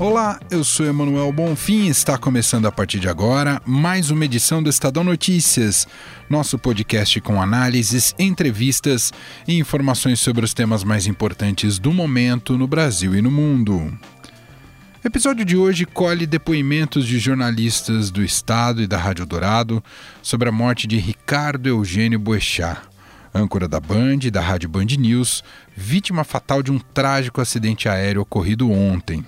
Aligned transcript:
Olá, 0.00 0.40
eu 0.50 0.64
sou 0.64 0.84
Emanuel 0.84 1.30
Bonfim 1.30 1.84
e 1.84 1.88
está 1.88 2.18
começando 2.18 2.66
a 2.66 2.72
partir 2.72 2.98
de 2.98 3.08
agora 3.08 3.62
mais 3.64 4.10
uma 4.10 4.24
edição 4.24 4.60
do 4.60 4.68
Estadão 4.68 5.04
Notícias, 5.04 5.86
nosso 6.28 6.58
podcast 6.58 7.20
com 7.20 7.40
análises, 7.40 8.12
entrevistas 8.18 9.12
e 9.46 9.56
informações 9.56 10.18
sobre 10.18 10.44
os 10.44 10.52
temas 10.52 10.82
mais 10.82 11.06
importantes 11.06 11.78
do 11.78 11.92
momento 11.92 12.58
no 12.58 12.66
Brasil 12.66 13.14
e 13.14 13.22
no 13.22 13.30
mundo. 13.30 13.96
O 15.02 15.06
episódio 15.06 15.44
de 15.44 15.56
hoje 15.56 15.86
colhe 15.86 16.26
depoimentos 16.26 17.06
de 17.06 17.20
jornalistas 17.20 18.10
do 18.10 18.22
Estado 18.24 18.82
e 18.82 18.88
da 18.88 18.98
Rádio 18.98 19.24
Dourado 19.24 19.82
sobre 20.20 20.48
a 20.48 20.52
morte 20.52 20.88
de 20.88 20.96
Ricardo 20.96 21.68
Eugênio 21.68 22.18
Boechat, 22.18 22.80
âncora 23.32 23.68
da 23.68 23.78
Band 23.78 24.18
e 24.24 24.30
da 24.30 24.40
Rádio 24.40 24.68
Band 24.68 24.86
News, 24.98 25.44
vítima 25.76 26.24
fatal 26.24 26.64
de 26.64 26.72
um 26.72 26.80
trágico 26.80 27.40
acidente 27.40 27.88
aéreo 27.88 28.22
ocorrido 28.22 28.68
ontem. 28.68 29.24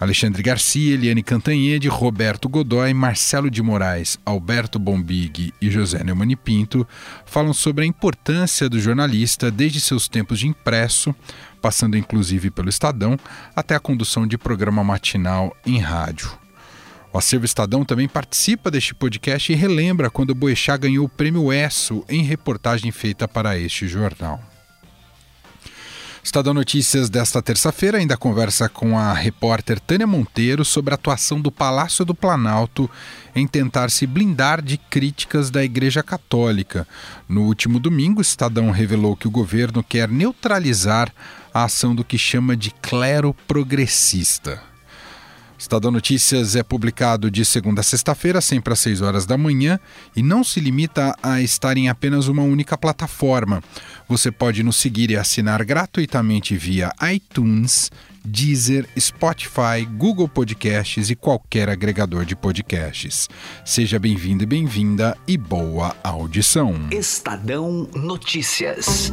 Alexandre 0.00 0.42
Garcia, 0.42 0.94
Eliane 0.94 1.22
Cantanhede, 1.22 1.88
Roberto 1.88 2.48
Godoy, 2.48 2.94
Marcelo 2.94 3.50
de 3.50 3.60
Moraes, 3.60 4.18
Alberto 4.24 4.78
Bombig 4.78 5.52
e 5.60 5.70
José 5.70 6.04
Neumani 6.04 6.36
Pinto 6.36 6.86
falam 7.26 7.52
sobre 7.52 7.84
a 7.84 7.86
importância 7.86 8.68
do 8.68 8.78
jornalista 8.78 9.50
desde 9.50 9.80
seus 9.80 10.06
tempos 10.06 10.38
de 10.38 10.46
impresso, 10.46 11.14
passando 11.60 11.96
inclusive 11.96 12.50
pelo 12.50 12.68
Estadão, 12.68 13.18
até 13.56 13.74
a 13.74 13.80
condução 13.80 14.26
de 14.26 14.38
programa 14.38 14.84
matinal 14.84 15.56
em 15.66 15.78
rádio. 15.78 16.30
O 17.12 17.18
Acervo 17.18 17.44
Estadão 17.46 17.84
também 17.84 18.06
participa 18.06 18.70
deste 18.70 18.94
podcast 18.94 19.52
e 19.52 19.56
relembra 19.56 20.10
quando 20.10 20.34
Boechat 20.34 20.78
ganhou 20.82 21.06
o 21.06 21.08
prêmio 21.08 21.52
ESSO 21.52 22.04
em 22.08 22.22
reportagem 22.22 22.92
feita 22.92 23.26
para 23.26 23.58
este 23.58 23.88
jornal. 23.88 24.40
Estadão 26.28 26.52
Notícias 26.52 27.08
desta 27.08 27.40
terça-feira 27.40 27.96
ainda 27.96 28.14
conversa 28.14 28.68
com 28.68 28.98
a 28.98 29.14
repórter 29.14 29.80
Tânia 29.80 30.06
Monteiro 30.06 30.62
sobre 30.62 30.92
a 30.92 30.94
atuação 30.94 31.40
do 31.40 31.50
Palácio 31.50 32.04
do 32.04 32.14
Planalto 32.14 32.88
em 33.34 33.46
tentar 33.46 33.90
se 33.90 34.06
blindar 34.06 34.60
de 34.60 34.76
críticas 34.76 35.50
da 35.50 35.64
Igreja 35.64 36.02
Católica. 36.02 36.86
No 37.26 37.44
último 37.44 37.80
domingo, 37.80 38.20
Estadão 38.20 38.70
revelou 38.70 39.16
que 39.16 39.26
o 39.26 39.30
governo 39.30 39.82
quer 39.82 40.06
neutralizar 40.06 41.10
a 41.52 41.64
ação 41.64 41.94
do 41.94 42.04
que 42.04 42.18
chama 42.18 42.54
de 42.54 42.72
clero 42.72 43.34
progressista. 43.46 44.62
Estadão 45.58 45.90
Notícias 45.90 46.54
é 46.54 46.62
publicado 46.62 47.28
de 47.28 47.44
segunda 47.44 47.80
a 47.80 47.84
sexta-feira, 47.84 48.40
sempre 48.40 48.72
às 48.72 48.78
6 48.78 49.02
horas 49.02 49.26
da 49.26 49.36
manhã, 49.36 49.80
e 50.14 50.22
não 50.22 50.44
se 50.44 50.60
limita 50.60 51.14
a 51.20 51.40
estar 51.40 51.76
em 51.76 51.88
apenas 51.88 52.28
uma 52.28 52.42
única 52.42 52.78
plataforma. 52.78 53.60
Você 54.08 54.30
pode 54.30 54.62
nos 54.62 54.76
seguir 54.76 55.10
e 55.10 55.16
assinar 55.16 55.64
gratuitamente 55.64 56.56
via 56.56 56.92
iTunes, 57.12 57.90
Deezer, 58.24 58.88
Spotify, 58.98 59.84
Google 59.96 60.28
Podcasts 60.28 61.10
e 61.10 61.16
qualquer 61.16 61.68
agregador 61.68 62.24
de 62.24 62.36
podcasts. 62.36 63.28
Seja 63.64 63.98
bem-vindo 63.98 64.44
e 64.44 64.46
bem-vinda 64.46 65.18
e 65.26 65.36
boa 65.36 65.96
audição. 66.04 66.74
Estadão 66.92 67.88
Notícias. 67.94 69.12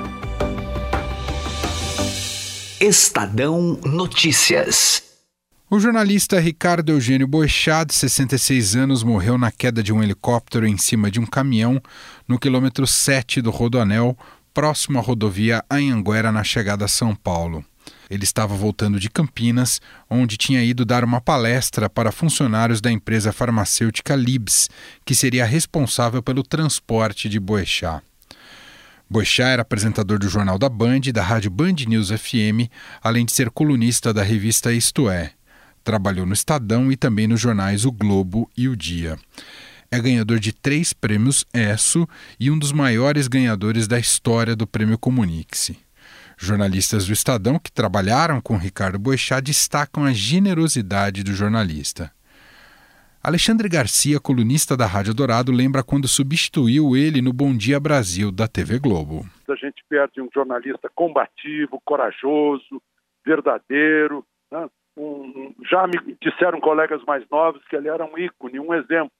Estadão 2.81 3.79
Notícias. 3.85 5.03
O 5.69 5.79
jornalista 5.79 6.39
Ricardo 6.39 6.91
Eugênio 6.91 7.27
Boechat, 7.27 7.85
de 7.85 7.93
66 7.93 8.75
anos, 8.75 9.03
morreu 9.03 9.37
na 9.37 9.51
queda 9.51 9.83
de 9.83 9.93
um 9.93 10.01
helicóptero 10.01 10.65
em 10.65 10.75
cima 10.79 11.11
de 11.11 11.19
um 11.19 11.25
caminhão 11.27 11.79
no 12.27 12.39
quilômetro 12.39 12.87
7 12.87 13.39
do 13.39 13.51
Rodoanel, 13.51 14.17
próximo 14.51 14.97
à 14.97 15.01
rodovia 15.01 15.63
Anhanguera, 15.69 16.31
na 16.31 16.43
chegada 16.43 16.85
a 16.85 16.87
São 16.87 17.13
Paulo. 17.13 17.63
Ele 18.09 18.23
estava 18.23 18.55
voltando 18.55 18.99
de 18.99 19.11
Campinas, 19.11 19.79
onde 20.09 20.35
tinha 20.35 20.63
ido 20.63 20.83
dar 20.83 21.03
uma 21.03 21.21
palestra 21.21 21.87
para 21.87 22.11
funcionários 22.11 22.81
da 22.81 22.91
empresa 22.91 23.31
farmacêutica 23.31 24.15
Libs, 24.15 24.71
que 25.05 25.13
seria 25.13 25.45
responsável 25.45 26.23
pelo 26.23 26.41
transporte 26.41 27.29
de 27.29 27.39
Boechat. 27.39 28.01
Boechat 29.11 29.49
era 29.49 29.61
apresentador 29.61 30.17
do 30.17 30.29
Jornal 30.29 30.57
da 30.57 30.69
Band 30.69 31.01
e 31.07 31.11
da 31.11 31.21
Rádio 31.21 31.51
Band 31.51 31.75
News 31.85 32.11
FM, 32.11 32.71
além 33.03 33.25
de 33.25 33.33
ser 33.33 33.49
colunista 33.49 34.13
da 34.13 34.23
revista 34.23 34.71
Isto 34.71 35.09
É. 35.09 35.33
Trabalhou 35.83 36.25
no 36.25 36.33
Estadão 36.33 36.89
e 36.89 36.95
também 36.95 37.27
nos 37.27 37.41
jornais 37.41 37.83
O 37.83 37.91
Globo 37.91 38.49
e 38.55 38.69
O 38.69 38.75
Dia. 38.77 39.19
É 39.91 39.99
ganhador 39.99 40.39
de 40.39 40.53
três 40.53 40.93
prêmios 40.93 41.45
ESSO 41.53 42.07
e 42.39 42.49
um 42.49 42.57
dos 42.57 42.71
maiores 42.71 43.27
ganhadores 43.27 43.85
da 43.85 43.99
história 43.99 44.55
do 44.55 44.65
Prêmio 44.65 44.97
Comunique-se. 44.97 45.77
Jornalistas 46.37 47.05
do 47.05 47.11
Estadão 47.11 47.59
que 47.59 47.69
trabalharam 47.69 48.39
com 48.39 48.55
Ricardo 48.55 48.97
Boechat 48.97 49.41
destacam 49.41 50.05
a 50.05 50.13
generosidade 50.13 51.21
do 51.21 51.35
jornalista. 51.35 52.09
Alexandre 53.23 53.69
Garcia, 53.69 54.19
colunista 54.19 54.75
da 54.75 54.87
Rádio 54.87 55.13
Dourado, 55.13 55.51
lembra 55.51 55.83
quando 55.83 56.07
substituiu 56.07 56.97
ele 56.97 57.21
no 57.21 57.31
Bom 57.31 57.55
Dia 57.55 57.79
Brasil 57.79 58.31
da 58.31 58.47
TV 58.47 58.79
Globo. 58.79 59.21
A 59.47 59.55
gente 59.55 59.83
perde 59.87 60.19
um 60.19 60.27
jornalista 60.33 60.89
combativo, 60.95 61.79
corajoso, 61.85 62.81
verdadeiro. 63.23 64.25
Né? 64.51 64.67
Um, 64.97 65.53
já 65.69 65.85
me 65.85 66.17
disseram 66.19 66.59
colegas 66.59 67.03
mais 67.05 67.23
novos 67.29 67.63
que 67.67 67.75
ele 67.75 67.89
era 67.89 68.03
um 68.03 68.17
ícone, 68.17 68.59
um 68.59 68.73
exemplo. 68.73 69.11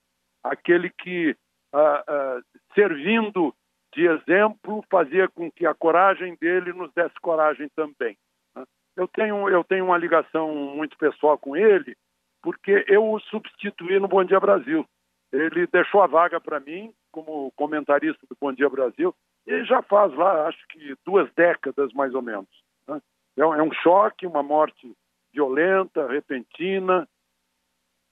Aquele 0.42 0.90
que, 0.90 1.36
ah, 1.72 2.02
ah, 2.08 2.40
servindo 2.74 3.54
de 3.94 4.08
exemplo, 4.08 4.84
fazia 4.90 5.28
com 5.28 5.48
que 5.48 5.64
a 5.64 5.74
coragem 5.74 6.36
dele 6.40 6.72
nos 6.72 6.92
desse 6.92 7.14
coragem 7.20 7.68
também. 7.76 8.16
Né? 8.56 8.64
Eu 8.96 9.06
tenho, 9.06 9.48
eu 9.48 9.62
tenho 9.62 9.84
uma 9.84 9.96
ligação 9.96 10.52
muito 10.74 10.98
pessoal 10.98 11.38
com 11.38 11.54
ele, 11.56 11.96
porque 12.42 12.84
eu 12.88 13.12
o 13.12 13.20
substituí 13.20 13.98
no 13.98 14.08
Bom 14.08 14.24
Dia 14.24 14.40
Brasil. 14.40 14.84
Ele 15.32 15.66
deixou 15.66 16.02
a 16.02 16.06
vaga 16.06 16.40
para 16.40 16.60
mim 16.60 16.92
como 17.10 17.52
comentarista 17.52 18.26
do 18.28 18.36
Bom 18.38 18.52
Dia 18.52 18.68
Brasil 18.68 19.14
e 19.46 19.64
já 19.64 19.82
faz 19.82 20.12
lá, 20.14 20.48
acho 20.48 20.66
que 20.68 20.94
duas 21.04 21.32
décadas 21.34 21.92
mais 21.92 22.14
ou 22.14 22.22
menos. 22.22 22.48
Né? 22.86 23.00
É, 23.36 23.46
um, 23.46 23.54
é 23.54 23.74
choque, 23.74 24.26
uma 24.26 24.42
morte 24.42 24.92
violenta, 25.32 26.06
repentina. 26.06 27.08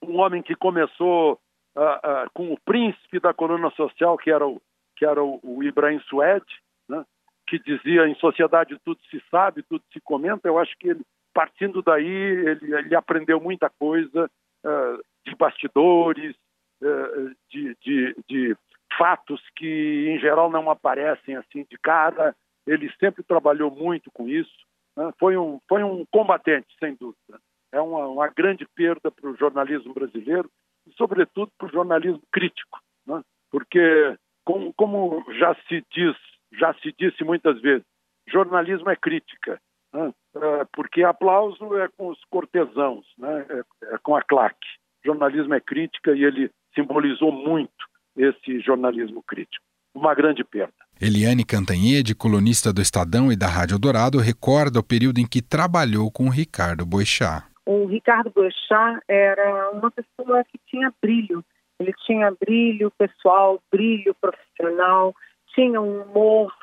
Um 0.01 0.17
homem 0.17 0.41
que 0.41 0.55
começou 0.55 1.39
uh, 1.75 1.79
uh, 1.79 2.29
com 2.33 2.51
o 2.51 2.59
príncipe 2.59 3.19
da 3.19 3.33
coluna 3.33 3.69
social, 3.71 4.17
que 4.17 4.31
era 4.31 4.47
o, 4.47 4.59
que 4.95 5.05
era 5.05 5.23
o, 5.23 5.39
o 5.43 5.63
Ibrahim 5.63 5.99
Suede, 6.01 6.61
né? 6.89 7.05
que 7.47 7.59
dizia 7.59 8.07
em 8.07 8.15
sociedade 8.15 8.79
tudo 8.83 8.99
se 9.09 9.21
sabe, 9.29 9.61
tudo 9.63 9.83
se 9.93 10.01
comenta. 10.01 10.47
Eu 10.47 10.57
acho 10.57 10.75
que 10.77 10.89
ele 10.89 11.05
partindo 11.33 11.81
daí, 11.81 12.07
ele, 12.07 12.75
ele 12.75 12.95
aprendeu 12.95 13.39
muita 13.39 13.69
coisa 13.69 14.29
uh, 14.65 15.03
de 15.25 15.35
bastidores, 15.35 16.35
uh, 16.81 17.35
de, 17.49 17.75
de, 17.81 18.15
de, 18.27 18.57
fatos 18.97 19.41
que, 19.55 20.09
em 20.09 20.19
geral, 20.19 20.51
não 20.51 20.69
aparecem 20.69 21.35
assim 21.35 21.65
de 21.69 21.77
cara. 21.77 22.35
Ele 22.67 22.91
sempre 22.99 23.23
trabalhou 23.23 23.71
muito 23.71 24.11
com 24.11 24.27
isso. 24.27 24.65
Né? 24.97 25.11
Foi, 25.17 25.37
um, 25.37 25.59
foi 25.67 25.83
um 25.83 26.05
combatente, 26.11 26.67
sem 26.77 26.95
dúvida. 26.95 27.39
É 27.71 27.79
uma, 27.79 28.07
uma 28.07 28.27
grande 28.27 28.67
perda 28.75 29.09
para 29.09 29.29
o 29.29 29.37
jornalismo 29.37 29.93
brasileiro 29.93 30.49
e, 30.85 30.91
sobretudo, 30.93 31.51
para 31.57 31.67
o 31.67 31.71
jornalismo 31.71 32.21
crítico, 32.31 32.79
né? 33.07 33.21
porque, 33.49 34.17
como, 34.43 34.73
como 34.73 35.23
já 35.39 35.55
se 35.67 35.83
diz, 35.89 36.17
já 36.51 36.73
se 36.75 36.93
disse 36.99 37.23
muitas 37.23 37.61
vezes, 37.61 37.85
jornalismo 38.27 38.89
é 38.89 38.95
crítica 38.95 39.59
né? 39.93 40.13
É, 40.35 40.65
porque 40.73 41.03
aplauso 41.03 41.75
é 41.77 41.87
com 41.97 42.07
os 42.07 42.19
cortesãos, 42.29 43.05
né? 43.17 43.45
é, 43.49 43.95
é 43.95 43.97
com 44.01 44.15
a 44.15 44.21
claque. 44.21 44.67
Jornalismo 45.05 45.53
é 45.53 45.59
crítica 45.59 46.11
e 46.13 46.23
ele 46.23 46.49
simbolizou 46.73 47.31
muito 47.31 47.71
esse 48.15 48.59
jornalismo 48.59 49.23
crítico. 49.23 49.63
Uma 49.93 50.15
grande 50.15 50.43
perda. 50.43 50.73
Eliane 51.01 51.43
Cantanhede, 51.43 52.15
colunista 52.15 52.71
do 52.71 52.81
Estadão 52.81 53.31
e 53.31 53.35
da 53.35 53.47
Rádio 53.47 53.79
Dourado, 53.79 54.19
recorda 54.19 54.79
o 54.79 54.83
período 54.83 55.19
em 55.19 55.27
que 55.27 55.41
trabalhou 55.41 56.09
com 56.11 56.29
Ricardo 56.29 56.85
Boechat. 56.85 57.43
O 57.65 57.85
Ricardo 57.87 58.29
Boechat 58.29 59.01
era 59.07 59.71
uma 59.71 59.91
pessoa 59.91 60.43
que 60.45 60.59
tinha 60.67 60.93
brilho. 61.01 61.43
Ele 61.79 61.93
tinha 62.05 62.31
brilho 62.39 62.91
pessoal, 62.91 63.61
brilho 63.71 64.15
profissional, 64.21 65.13
tinha 65.53 65.81
um 65.81 66.03
humor 66.03 66.53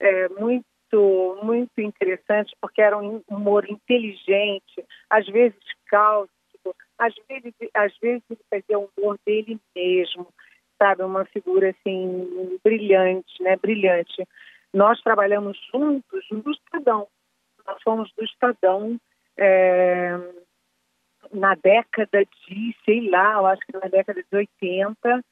é, 0.00 0.28
muito 0.30 0.64
muito 1.42 1.80
interessante 1.80 2.54
porque 2.60 2.82
era 2.82 2.98
um 2.98 3.22
humor 3.28 3.68
inteligente, 3.68 4.84
às 5.08 5.26
vezes 5.26 5.58
cáustico, 5.86 6.74
às 6.98 7.14
vezes 7.28 7.54
às 7.74 7.96
vezes 7.98 8.22
ele 8.30 8.40
fazia 8.50 8.78
o 8.78 8.88
humor 8.96 9.18
dele 9.26 9.58
mesmo, 9.74 10.26
sabe, 10.78 11.02
uma 11.02 11.24
figura 11.26 11.70
assim 11.70 12.58
brilhante, 12.62 13.42
né, 13.42 13.56
brilhante. 13.56 14.26
Nós 14.72 15.00
trabalhamos 15.02 15.58
juntos 15.72 16.26
no 16.30 16.50
Estadão, 16.50 17.06
nós 17.66 17.82
fomos 17.82 18.12
do 18.16 18.24
Estadão 18.24 18.98
é, 19.36 20.18
na 21.32 21.54
década 21.54 22.24
de, 22.24 22.76
sei 22.84 23.08
lá, 23.08 23.34
eu 23.34 23.46
acho 23.46 23.62
que 23.62 23.72
na 23.72 23.88
década 23.88 24.22
de 24.22 24.36
80, 24.36 25.24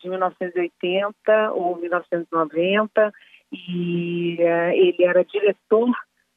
de 0.00 0.08
1980 0.08 1.52
ou 1.52 1.76
1990, 1.76 3.12
e 3.54 4.36
uh, 4.40 4.72
ele 4.72 5.04
era 5.04 5.24
diretor 5.24 5.90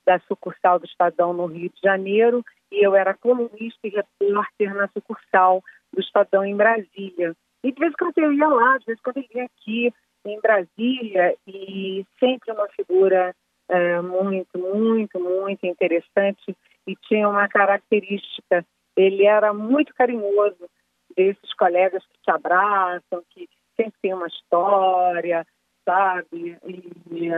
da 0.05 0.19
sucursal 0.19 0.79
do 0.79 0.85
Estadão 0.85 1.33
no 1.33 1.47
Rio 1.47 1.69
de 1.69 1.81
Janeiro 1.83 2.43
e 2.71 2.85
eu 2.85 2.95
era 2.95 3.13
colunista 3.13 3.79
e 3.85 3.89
repórter 3.89 4.73
na 4.73 4.87
sucursal 4.89 5.61
do 5.93 5.99
Estadão 5.99 6.45
em 6.45 6.55
Brasília. 6.55 7.35
E 7.63 7.71
de 7.71 7.79
vez 7.79 7.91
em 7.91 7.95
quando 7.97 8.17
eu 8.17 8.31
ia 8.31 8.47
lá, 8.47 8.77
de 8.77 8.85
vez 8.85 8.99
em 8.99 9.01
quando 9.01 9.17
ele 9.17 9.29
vinha 9.33 9.45
aqui 9.45 9.93
em 10.25 10.39
Brasília 10.39 11.35
e 11.47 12.05
sempre 12.19 12.51
uma 12.51 12.67
figura 12.69 13.35
uh, 13.69 14.03
muito, 14.03 14.57
muito, 14.57 15.19
muito 15.19 15.65
interessante 15.65 16.55
e 16.85 16.95
tinha 17.07 17.27
uma 17.27 17.47
característica, 17.47 18.65
ele 18.95 19.25
era 19.25 19.53
muito 19.53 19.93
carinhoso 19.93 20.69
desses 21.15 21.53
colegas 21.55 22.03
que 22.05 22.21
te 22.21 22.31
abraçam, 22.31 23.23
que 23.29 23.49
sempre 23.75 23.99
tem 24.01 24.13
uma 24.13 24.27
história, 24.27 25.45
sabe? 25.87 26.57
E 26.65 27.29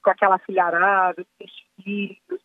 com 0.00 0.10
aquela 0.10 0.38
filharada, 0.38 1.26
os 1.42 1.52
filhos. 1.82 2.40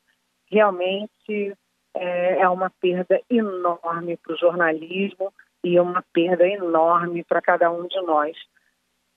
Realmente 0.50 1.56
é, 1.94 2.42
é 2.42 2.50
uma 2.50 2.69
perda 2.69 3.22
enorme 3.30 4.18
para 4.18 4.34
o 4.34 4.38
jornalismo 4.38 5.31
e 5.63 5.80
uma 5.80 6.04
perda 6.12 6.48
enorme 6.48 7.24
para 7.24 7.42
cada 7.42 7.72
um 7.72 7.88
de 7.88 8.02
nós. 8.02 8.36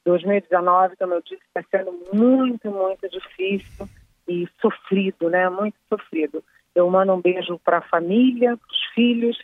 2019, 0.04 0.96
como 0.96 1.14
eu 1.14 1.22
disse, 1.22 1.42
está 1.46 1.64
sendo 1.70 1.92
muito, 2.12 2.70
muito 2.70 3.08
difícil 3.08 3.88
e 4.28 4.46
sofrido, 4.60 5.30
né? 5.30 5.48
Muito 5.48 5.76
sofrido. 5.88 6.44
Eu 6.74 6.90
mando 6.90 7.14
um 7.14 7.22
beijo 7.22 7.58
para 7.60 7.78
a 7.78 7.88
família, 7.88 8.56
para 8.56 8.70
os 8.70 8.84
filhos 8.94 9.38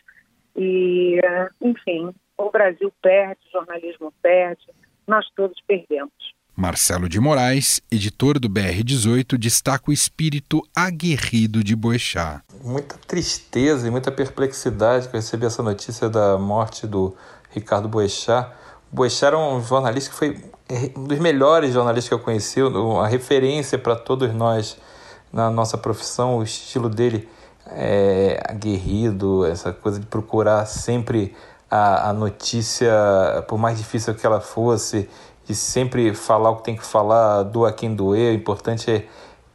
e, 0.55 1.19
enfim, 1.59 2.13
o 2.37 2.51
Brasil 2.51 2.93
perde, 3.01 3.39
o 3.47 3.51
jornalismo 3.51 4.13
perde, 4.21 4.67
nós 5.07 5.27
todos 5.35 5.59
perdemos. 5.61 6.13
Marcelo 6.55 7.07
de 7.07 7.19
Moraes, 7.19 7.81
editor 7.91 8.39
do 8.39 8.49
BR-18, 8.49 9.37
destaca 9.37 9.89
o 9.89 9.93
espírito 9.93 10.61
aguerrido 10.75 11.63
de 11.63 11.75
Boechat. 11.75 12.41
Muita 12.63 12.95
tristeza 13.07 13.87
e 13.87 13.91
muita 13.91 14.11
perplexidade 14.11 15.07
que 15.07 15.15
eu 15.15 15.19
recebi 15.19 15.45
essa 15.45 15.63
notícia 15.63 16.09
da 16.09 16.37
morte 16.37 16.85
do 16.85 17.15
Ricardo 17.49 17.87
Boechat. 17.87 18.51
Boechat 18.91 19.25
era 19.25 19.39
um 19.39 19.63
jornalista 19.63 20.09
que 20.09 20.15
foi 20.15 20.43
é, 20.69 20.91
um 20.95 21.05
dos 21.05 21.19
melhores 21.19 21.73
jornalistas 21.73 22.09
que 22.09 22.13
eu 22.13 22.19
conheci, 22.19 22.61
uma 22.61 23.07
referência 23.07 23.77
para 23.79 23.95
todos 23.95 24.33
nós 24.33 24.77
na 25.31 25.49
nossa 25.49 25.77
profissão, 25.77 26.37
o 26.37 26.43
estilo 26.43 26.89
dele 26.89 27.27
é 27.67 28.41
aguerrido, 28.47 29.45
essa 29.45 29.71
coisa 29.71 29.99
de 29.99 30.05
procurar 30.05 30.65
sempre 30.65 31.35
a, 31.69 32.09
a 32.09 32.13
notícia, 32.13 32.91
por 33.47 33.57
mais 33.57 33.77
difícil 33.77 34.13
que 34.13 34.25
ela 34.25 34.41
fosse, 34.41 35.09
de 35.51 35.55
sempre 35.55 36.13
falar 36.13 36.49
o 36.51 36.55
que 36.57 36.63
tem 36.63 36.75
que 36.77 36.85
falar, 36.85 37.43
doa 37.43 37.73
quem 37.73 37.93
doer. 37.93 38.31
O 38.31 38.35
importante 38.35 38.89
é, 38.89 39.05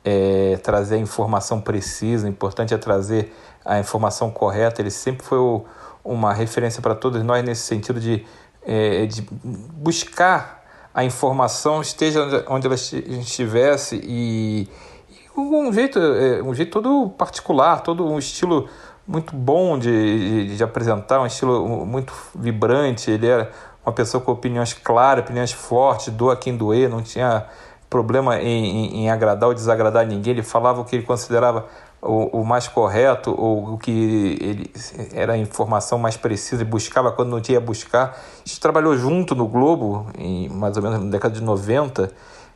é 0.04 0.56
trazer 0.58 0.96
a 0.96 0.98
informação 0.98 1.58
precisa, 1.58 2.26
o 2.26 2.30
importante 2.30 2.74
é 2.74 2.78
trazer 2.78 3.32
a 3.64 3.80
informação 3.80 4.30
correta. 4.30 4.82
Ele 4.82 4.90
sempre 4.90 5.24
foi 5.24 5.38
o, 5.38 5.64
uma 6.04 6.34
referência 6.34 6.82
para 6.82 6.94
todos 6.94 7.22
nós 7.22 7.42
nesse 7.42 7.62
sentido 7.62 7.98
de, 7.98 8.26
é, 8.62 9.06
de 9.06 9.22
buscar 9.22 10.64
a 10.92 11.02
informação, 11.02 11.80
esteja 11.80 12.44
onde 12.48 12.66
ela 12.66 12.76
estivesse, 12.76 14.00
e, 14.02 14.68
e 15.08 15.40
um 15.40 15.72
jeito, 15.72 15.98
é, 15.98 16.42
um 16.42 16.54
jeito 16.54 16.72
todo 16.72 17.08
particular, 17.10 17.80
todo 17.80 18.06
um 18.06 18.18
estilo 18.18 18.68
muito 19.06 19.34
bom 19.34 19.78
de, 19.78 20.48
de, 20.48 20.56
de 20.56 20.64
apresentar, 20.64 21.20
um 21.20 21.26
estilo 21.26 21.86
muito 21.86 22.12
vibrante. 22.34 23.10
Ele 23.10 23.26
era 23.26 23.52
uma 23.86 23.92
pessoa 23.92 24.20
com 24.20 24.32
opiniões 24.32 24.72
claras, 24.72 25.22
opiniões 25.22 25.52
fortes, 25.52 26.12
doa 26.12 26.36
quem 26.36 26.56
doer, 26.56 26.90
não 26.90 27.00
tinha 27.00 27.46
problema 27.88 28.40
em, 28.40 28.66
em, 28.66 28.96
em, 29.02 29.10
agradar 29.10 29.48
ou 29.48 29.54
desagradar 29.54 30.04
ninguém. 30.04 30.32
Ele 30.32 30.42
falava 30.42 30.80
o 30.80 30.84
que 30.84 30.96
ele 30.96 31.04
considerava 31.04 31.66
o, 32.02 32.40
o 32.40 32.44
mais 32.44 32.66
correto 32.66 33.32
ou 33.38 33.74
o 33.74 33.78
que 33.78 34.36
ele, 34.40 34.72
era 35.14 35.34
a 35.34 35.38
informação 35.38 35.98
mais 36.00 36.16
precisa 36.16 36.62
e 36.62 36.64
buscava 36.64 37.12
quando 37.12 37.30
não 37.30 37.40
tinha 37.40 37.60
buscar. 37.60 38.18
A 38.44 38.48
gente 38.48 38.58
trabalhou 38.58 38.96
junto 38.96 39.36
no 39.36 39.46
Globo, 39.46 40.06
em 40.18 40.48
mais 40.48 40.76
ou 40.76 40.82
menos 40.82 41.04
na 41.04 41.08
década 41.08 41.36
de 41.36 41.40
90, 41.40 42.10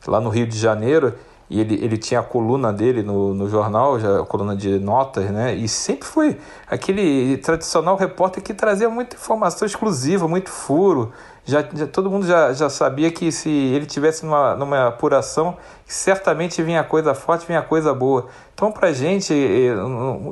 lá 0.09 0.21
no 0.21 0.31
Rio 0.31 0.49
de 0.49 0.59
Janeiro, 0.59 1.15
e 1.51 1.61
ele, 1.61 1.75
ele 1.85 1.99
tinha 1.99 2.21
a 2.21 2.23
coluna 2.23 2.73
dele 2.73 3.03
no, 3.03 3.35
no 3.35 3.49
jornal, 3.51 3.99
já, 3.99 4.21
a 4.21 4.25
coluna 4.25 4.55
de 4.55 4.79
notas, 4.79 5.29
né? 5.31 5.53
E 5.53 5.67
sempre 5.67 6.07
foi 6.07 6.39
aquele 6.65 7.37
tradicional 7.39 7.97
repórter 7.97 8.41
que 8.41 8.55
trazia 8.55 8.89
muita 8.89 9.17
informação 9.17 9.67
exclusiva, 9.67 10.29
muito 10.29 10.49
furo. 10.49 11.13
Já, 11.45 11.65
já, 11.75 11.89
todo 11.89 12.09
mundo 12.09 12.25
já, 12.25 12.53
já 12.53 12.71
sabia 12.71 13.11
que 13.11 13.33
se 13.33 13.49
ele 13.49 13.85
tivesse 13.85 14.25
numa, 14.25 14.55
numa 14.55 14.87
apuração, 14.87 15.57
certamente 15.85 16.63
vinha 16.63 16.85
coisa 16.85 17.15
forte, 17.15 17.45
vinha 17.45 17.63
coisa 17.63 17.93
boa. 17.93 18.29
Então, 18.55 18.71
para 18.71 18.93
gente, 18.93 19.35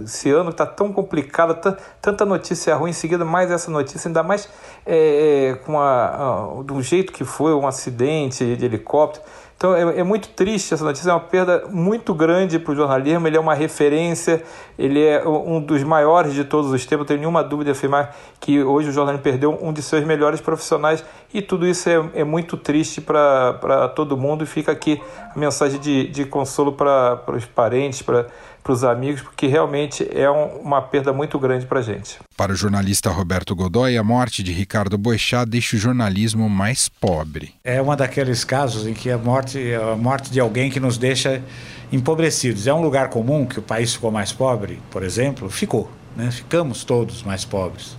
esse 0.05 0.31
ano 0.31 0.51
está 0.51 0.67
tão 0.67 0.93
complicado, 0.93 1.77
tanta 2.01 2.25
notícia 2.25 2.77
ruim, 2.77 2.91
em 2.91 2.93
seguida 2.93 3.25
mais 3.25 3.51
essa 3.51 3.69
notícia, 3.73 4.09
ainda 4.09 4.23
mais 4.23 4.49
é, 4.87 5.59
com 5.67 5.81
a, 5.81 6.59
a, 6.59 6.63
do 6.63 6.81
jeito 6.81 7.13
que 7.13 7.25
foi, 7.25 7.53
um 7.55 7.67
acidente 7.67 8.55
de 8.55 8.65
helicóptero. 8.65 9.25
Então 9.59 9.75
é, 9.75 9.99
é, 9.99 10.05
muito 10.05 10.29
triste 10.29 10.73
essa 10.73 10.85
notícia, 10.85 11.11
é 11.11 11.13
uma 11.13 11.19
perda 11.19 11.65
muito 11.69 12.15
grande 12.15 12.61
para 12.61 12.73
o 12.73 12.77
jornalismo. 12.77 13.27
Ele 13.27 13.37
é 13.37 13.41
uma 13.41 13.55
referência, 13.55 14.41
ele 14.79 15.05
é 15.05 15.27
um 15.27 15.61
dos 15.61 15.83
maiores 15.83 16.33
de 16.33 16.45
todos 16.45 16.71
os 16.71 16.87
tempos. 16.87 17.01
Não 17.01 17.07
tenho 17.07 17.19
nenhuma 17.19 17.43
dúvida 17.43 17.73
de 17.73 17.77
afirmar 17.77 18.17
que 18.39 18.63
hoje 18.63 18.91
o 18.91 18.93
jornalismo 18.93 19.25
perdeu 19.25 19.59
um 19.61 19.73
de 19.73 19.83
seus 19.83 20.05
melhores 20.05 20.41
profissionais 20.41 21.05
e 21.35 21.43
tudo 21.43 21.67
isso 21.67 21.89
é, 21.89 22.09
é 22.15 22.23
muito 22.23 22.57
triste 22.57 23.01
para 23.01 23.89
todo 23.97 24.17
mundo. 24.17 24.45
E 24.45 24.47
fica 24.47 24.71
aqui 24.71 25.03
a 25.35 25.37
mensagem 25.37 25.81
de, 25.81 26.07
de 26.07 26.25
consolo 26.25 26.73
para 26.75 27.21
os 27.35 27.45
parentes, 27.45 28.01
para 28.01 28.29
para 28.63 28.73
os 28.73 28.85
amigos, 28.85 29.23
porque 29.23 29.47
realmente 29.47 30.07
é 30.13 30.31
um, 30.31 30.59
uma 30.59 30.83
perda 30.83 31.13
muito 31.13 31.39
grande 31.39 31.67
para 31.67 31.81
a 31.81 31.83
gente. 31.83 32.19
Para 32.37 32.53
o 32.53 32.57
jornalista 32.57 33.11
Roberto 33.11 33.55
Godoy, 33.55 33.97
a 33.97 34.05
morte 34.05 34.43
de 34.43 34.53
Ricardo 34.53 34.99
Boechat 34.99 35.49
deixa 35.49 35.77
o 35.77 35.79
jornalismo 35.79 36.49
mais 36.49 36.89
pobre. 36.89 37.55
É 37.65 37.81
um 37.81 37.95
daqueles 37.97 38.45
casos 38.45 38.87
em 38.87 38.95
que 38.95 39.11
a 39.11 39.19
morte, 39.19 39.73
a 39.75 39.97
morte 39.97 40.31
de 40.31 40.39
alguém 40.41 40.71
que 40.71 40.79
nos 40.79 40.99
deixa 40.99 41.43
empobrecidos. 41.91 42.67
É 42.67 42.75
um 42.75 42.83
lugar 42.83 43.09
comum 43.09 43.47
que 43.47 43.59
o 43.59 43.63
país 43.63 43.95
ficou 43.95 44.11
mais 44.11 44.33
pobre, 44.33 44.81
por 44.91 45.03
exemplo? 45.03 45.49
Ficou. 45.49 45.91
Né? 46.17 46.31
Ficamos 46.31 46.85
todos 46.85 47.23
mais 47.23 47.45
pobres. 47.45 47.97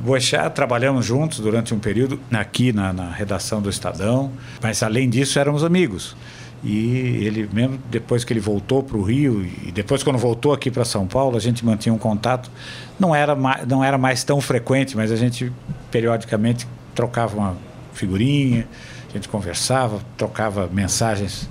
Boechat 0.00 0.54
trabalhamos 0.54 1.04
juntos 1.04 1.40
durante 1.40 1.74
um 1.74 1.78
período 1.78 2.18
aqui 2.32 2.72
na, 2.72 2.92
na 2.92 3.10
redação 3.10 3.60
do 3.60 3.68
Estadão, 3.68 4.32
mas 4.62 4.82
além 4.82 5.10
disso 5.10 5.38
éramos 5.38 5.62
amigos. 5.62 6.16
E 6.62 7.24
ele 7.24 7.48
mesmo 7.52 7.78
depois 7.88 8.24
que 8.24 8.32
ele 8.32 8.40
voltou 8.40 8.82
para 8.82 8.96
o 8.96 9.02
Rio 9.02 9.44
e 9.64 9.70
depois 9.70 10.02
quando 10.02 10.18
voltou 10.18 10.52
aqui 10.52 10.70
para 10.70 10.84
São 10.84 11.06
Paulo, 11.06 11.36
a 11.36 11.40
gente 11.40 11.64
mantinha 11.64 11.94
um 11.94 11.98
contato. 11.98 12.50
Não 12.98 13.14
era 13.14 13.36
mais, 13.36 13.66
não 13.66 13.82
era 13.82 13.96
mais 13.96 14.24
tão 14.24 14.40
frequente, 14.40 14.96
mas 14.96 15.12
a 15.12 15.16
gente 15.16 15.52
periodicamente 15.90 16.66
trocava 16.94 17.36
uma 17.36 17.56
figurinha, 17.92 18.66
a 19.08 19.12
gente 19.12 19.28
conversava, 19.28 20.00
trocava 20.16 20.68
mensagens. 20.72 21.48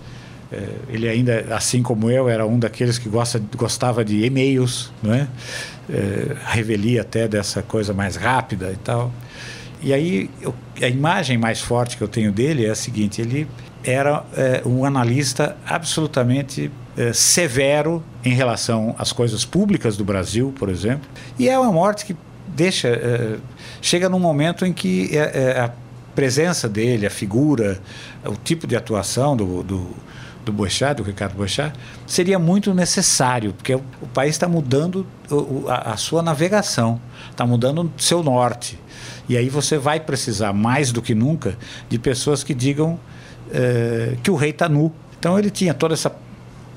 É, 0.51 0.67
ele 0.89 1.07
ainda, 1.07 1.55
assim 1.55 1.81
como 1.81 2.09
eu, 2.09 2.27
era 2.27 2.45
um 2.45 2.59
daqueles 2.59 2.97
que 2.97 3.09
gosta, 3.09 3.41
gostava 3.55 4.03
de 4.03 4.25
e-mails, 4.25 4.91
não 5.01 5.13
é? 5.13 5.27
é 5.89 6.35
revelia 6.47 7.01
até 7.01 7.27
dessa 7.27 7.61
coisa 7.61 7.93
mais 7.93 8.17
rápida 8.17 8.71
e 8.71 8.77
tal. 8.77 9.11
E 9.81 9.93
aí 9.93 10.29
eu, 10.41 10.53
a 10.81 10.87
imagem 10.87 11.37
mais 11.37 11.61
forte 11.61 11.97
que 11.97 12.03
eu 12.03 12.07
tenho 12.07 12.31
dele 12.31 12.65
é 12.65 12.69
a 12.69 12.75
seguinte: 12.75 13.21
ele 13.21 13.47
era 13.87 14.25
é, 14.35 14.61
um 14.65 14.83
analista 14.83 15.55
absolutamente 15.65 16.69
é, 16.97 17.13
severo 17.13 18.03
em 18.23 18.33
relação 18.33 18.93
às 18.99 19.13
coisas 19.13 19.45
públicas 19.45 19.95
do 19.95 20.03
Brasil, 20.03 20.53
por 20.59 20.67
exemplo. 20.67 21.09
E 21.39 21.47
é 21.47 21.57
uma 21.57 21.71
morte 21.71 22.05
que 22.05 22.15
deixa. 22.47 22.89
É, 22.89 23.37
chega 23.81 24.09
num 24.09 24.19
momento 24.19 24.65
em 24.65 24.73
que 24.73 25.11
a 25.17 25.71
presença 26.13 26.67
dele, 26.67 27.05
a 27.05 27.09
figura, 27.09 27.79
o 28.25 28.35
tipo 28.35 28.67
de 28.67 28.75
atuação 28.75 29.37
do, 29.37 29.63
do, 29.63 29.95
do 30.43 30.51
do 30.51 31.03
Ricardo 31.03 31.35
Boechat, 31.35 31.73
seria 32.05 32.39
muito 32.39 32.73
necessário, 32.73 33.53
porque 33.53 33.75
o, 33.75 34.07
país 34.13 34.31
está 34.31 34.47
mudando 34.47 35.05
a, 35.67 35.93
a 35.93 35.97
sua 35.97 36.21
navegação, 36.23 36.99
está 37.29 37.45
mudando 37.45 37.83
o 37.83 38.01
seu 38.01 38.23
norte. 38.23 38.79
E 39.29 39.37
aí 39.37 39.47
você 39.47 39.77
vai 39.77 39.99
precisar, 39.99 40.53
mais 40.53 40.91
do 40.91 41.01
que 41.01 41.13
nunca, 41.13 41.55
de 41.87 41.99
pessoas 41.99 42.43
que 42.43 42.53
digam 42.53 42.99
eh, 43.51 44.15
que 44.23 44.31
o 44.31 44.35
rei 44.35 44.51
está 44.51 44.67
nu. 44.69 44.91
Então 45.19 45.37
ele 45.37 45.49
tinha 45.49 45.73
toda 45.73 45.93
essa 45.93 46.11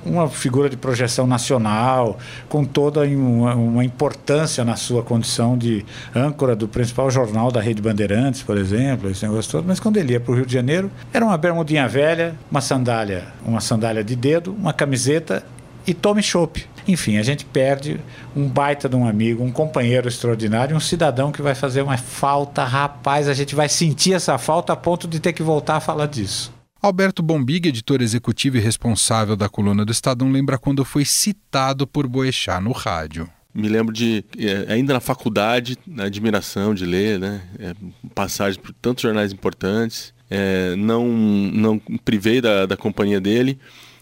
uma 0.04 0.28
figura 0.28 0.68
de 0.68 0.76
projeção 0.76 1.26
nacional, 1.26 2.18
com 2.48 2.64
toda 2.64 3.02
uma, 3.02 3.54
uma, 3.54 3.84
importância 3.84 4.64
na 4.64 4.76
sua 4.76 5.02
condição 5.02 5.56
de 5.56 5.84
âncora 6.14 6.56
do 6.56 6.66
principal 6.66 7.10
jornal 7.10 7.50
da 7.50 7.60
Rede 7.60 7.82
Bandeirantes, 7.82 8.42
por 8.42 8.56
exemplo, 8.56 9.10
esse 9.10 9.26
negócio 9.26 9.50
todo. 9.50 9.66
Mas 9.66 9.80
quando 9.80 9.96
ele 9.96 10.12
ia 10.12 10.20
para 10.20 10.32
o 10.32 10.34
Rio 10.34 10.46
de 10.46 10.52
Janeiro, 10.52 10.90
era 11.12 11.24
uma 11.24 11.36
bermudinha 11.36 11.86
velha, 11.88 12.34
uma 12.50 12.60
sandália, 12.60 13.26
uma 13.44 13.60
sandália 13.60 14.02
de 14.02 14.16
dedo, 14.16 14.54
uma 14.58 14.72
camiseta 14.72 15.44
e 15.86 15.94
tome 15.94 16.22
chope. 16.22 16.66
Enfim, 16.88 17.18
a 17.18 17.22
gente 17.22 17.44
perde 17.44 18.00
um 18.34 18.48
baita 18.48 18.88
de 18.88 18.96
um 18.96 19.06
amigo, 19.06 19.44
um 19.44 19.52
companheiro 19.52 20.08
extraordinário, 20.08 20.76
um 20.76 20.80
cidadão 20.80 21.30
que 21.30 21.42
vai 21.42 21.54
fazer 21.54 21.82
uma 21.82 21.96
falta, 21.96 22.64
rapaz, 22.64 23.28
a 23.28 23.34
gente 23.34 23.54
vai 23.54 23.68
sentir 23.68 24.14
essa 24.14 24.38
falta 24.38 24.72
a 24.72 24.76
ponto 24.76 25.06
de 25.06 25.20
ter 25.20 25.32
que 25.32 25.42
voltar 25.42 25.76
a 25.76 25.80
falar 25.80 26.06
disso. 26.06 26.59
Alberto 26.82 27.22
Bombig, 27.22 27.68
editor 27.68 28.00
executivo 28.00 28.56
e 28.56 28.60
responsável 28.60 29.36
da 29.36 29.50
coluna 29.50 29.84
do 29.84 29.92
Estadão, 29.92 30.32
lembra 30.32 30.56
quando 30.56 30.82
foi 30.82 31.04
citado 31.04 31.86
por 31.86 32.06
Boechat 32.06 32.62
no 32.62 32.72
rádio. 32.72 33.28
Me 33.52 33.68
lembro 33.68 33.92
de, 33.92 34.24
é, 34.38 34.72
ainda 34.72 34.94
na 34.94 35.00
faculdade, 35.00 35.76
na 35.86 36.04
admiração 36.04 36.72
de 36.72 36.86
ler, 36.86 37.18
né? 37.18 37.42
É, 37.58 37.74
passagem 38.14 38.58
por 38.58 38.72
tantos 38.72 39.02
jornais 39.02 39.30
importantes. 39.30 40.14
É, 40.30 40.74
não, 40.76 41.06
não 41.08 41.78
privei 42.02 42.40
da, 42.40 42.64
da 42.64 42.76
companhia 42.76 43.20
dele, 43.20 43.58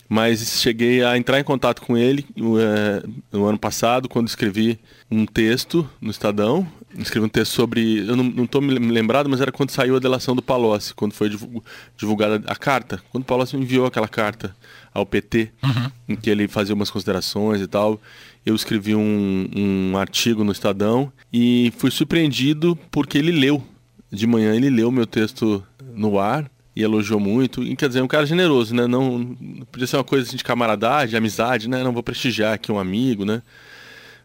mas 0.08 0.60
cheguei 0.60 1.02
a 1.02 1.16
entrar 1.16 1.40
em 1.40 1.44
contato 1.44 1.82
com 1.82 1.96
ele 1.96 2.26
é, 2.36 3.02
no 3.32 3.46
ano 3.46 3.58
passado, 3.58 4.08
quando 4.08 4.28
escrevi 4.28 4.78
um 5.10 5.26
texto 5.26 5.88
no 6.00 6.10
Estadão. 6.10 6.68
Escrevi 6.98 7.26
um 7.26 7.28
texto 7.28 7.52
sobre. 7.52 7.98
Eu 7.98 8.16
não 8.16 8.44
estou 8.44 8.60
me 8.60 8.74
lembrado, 8.74 9.28
mas 9.28 9.40
era 9.40 9.52
quando 9.52 9.70
saiu 9.70 9.96
a 9.96 9.98
delação 9.98 10.34
do 10.34 10.42
Palocci, 10.42 10.94
quando 10.94 11.12
foi 11.12 11.30
divulgada 11.96 12.42
a 12.46 12.56
carta. 12.56 13.00
Quando 13.10 13.22
o 13.22 13.26
Palocci 13.26 13.56
enviou 13.56 13.86
aquela 13.86 14.08
carta 14.08 14.54
ao 14.92 15.06
PT, 15.06 15.50
uhum. 15.62 15.90
em 16.08 16.16
que 16.16 16.28
ele 16.28 16.48
fazia 16.48 16.74
umas 16.74 16.90
considerações 16.90 17.60
e 17.60 17.66
tal. 17.66 18.00
Eu 18.44 18.54
escrevi 18.54 18.94
um, 18.94 19.48
um 19.54 19.96
artigo 19.96 20.42
no 20.42 20.52
Estadão 20.52 21.12
e 21.32 21.72
fui 21.76 21.90
surpreendido 21.90 22.78
porque 22.90 23.18
ele 23.18 23.32
leu. 23.32 23.62
De 24.10 24.26
manhã 24.26 24.54
ele 24.54 24.70
leu 24.70 24.90
meu 24.90 25.06
texto 25.06 25.62
no 25.94 26.18
ar 26.18 26.50
e 26.74 26.82
elogiou 26.82 27.18
muito. 27.18 27.62
E, 27.62 27.74
quer 27.74 27.88
dizer, 27.88 28.00
é 28.00 28.02
um 28.02 28.08
cara 28.08 28.24
generoso, 28.24 28.74
né? 28.74 28.86
Não, 28.86 29.36
podia 29.70 29.86
ser 29.86 29.96
uma 29.96 30.04
coisa 30.04 30.26
assim, 30.26 30.36
de 30.36 30.44
camaradagem, 30.44 31.10
de 31.10 31.16
amizade, 31.16 31.68
né? 31.68 31.82
Não 31.82 31.92
vou 31.92 32.04
prestigiar 32.04 32.54
aqui 32.54 32.70
um 32.70 32.78
amigo, 32.78 33.24
né? 33.24 33.42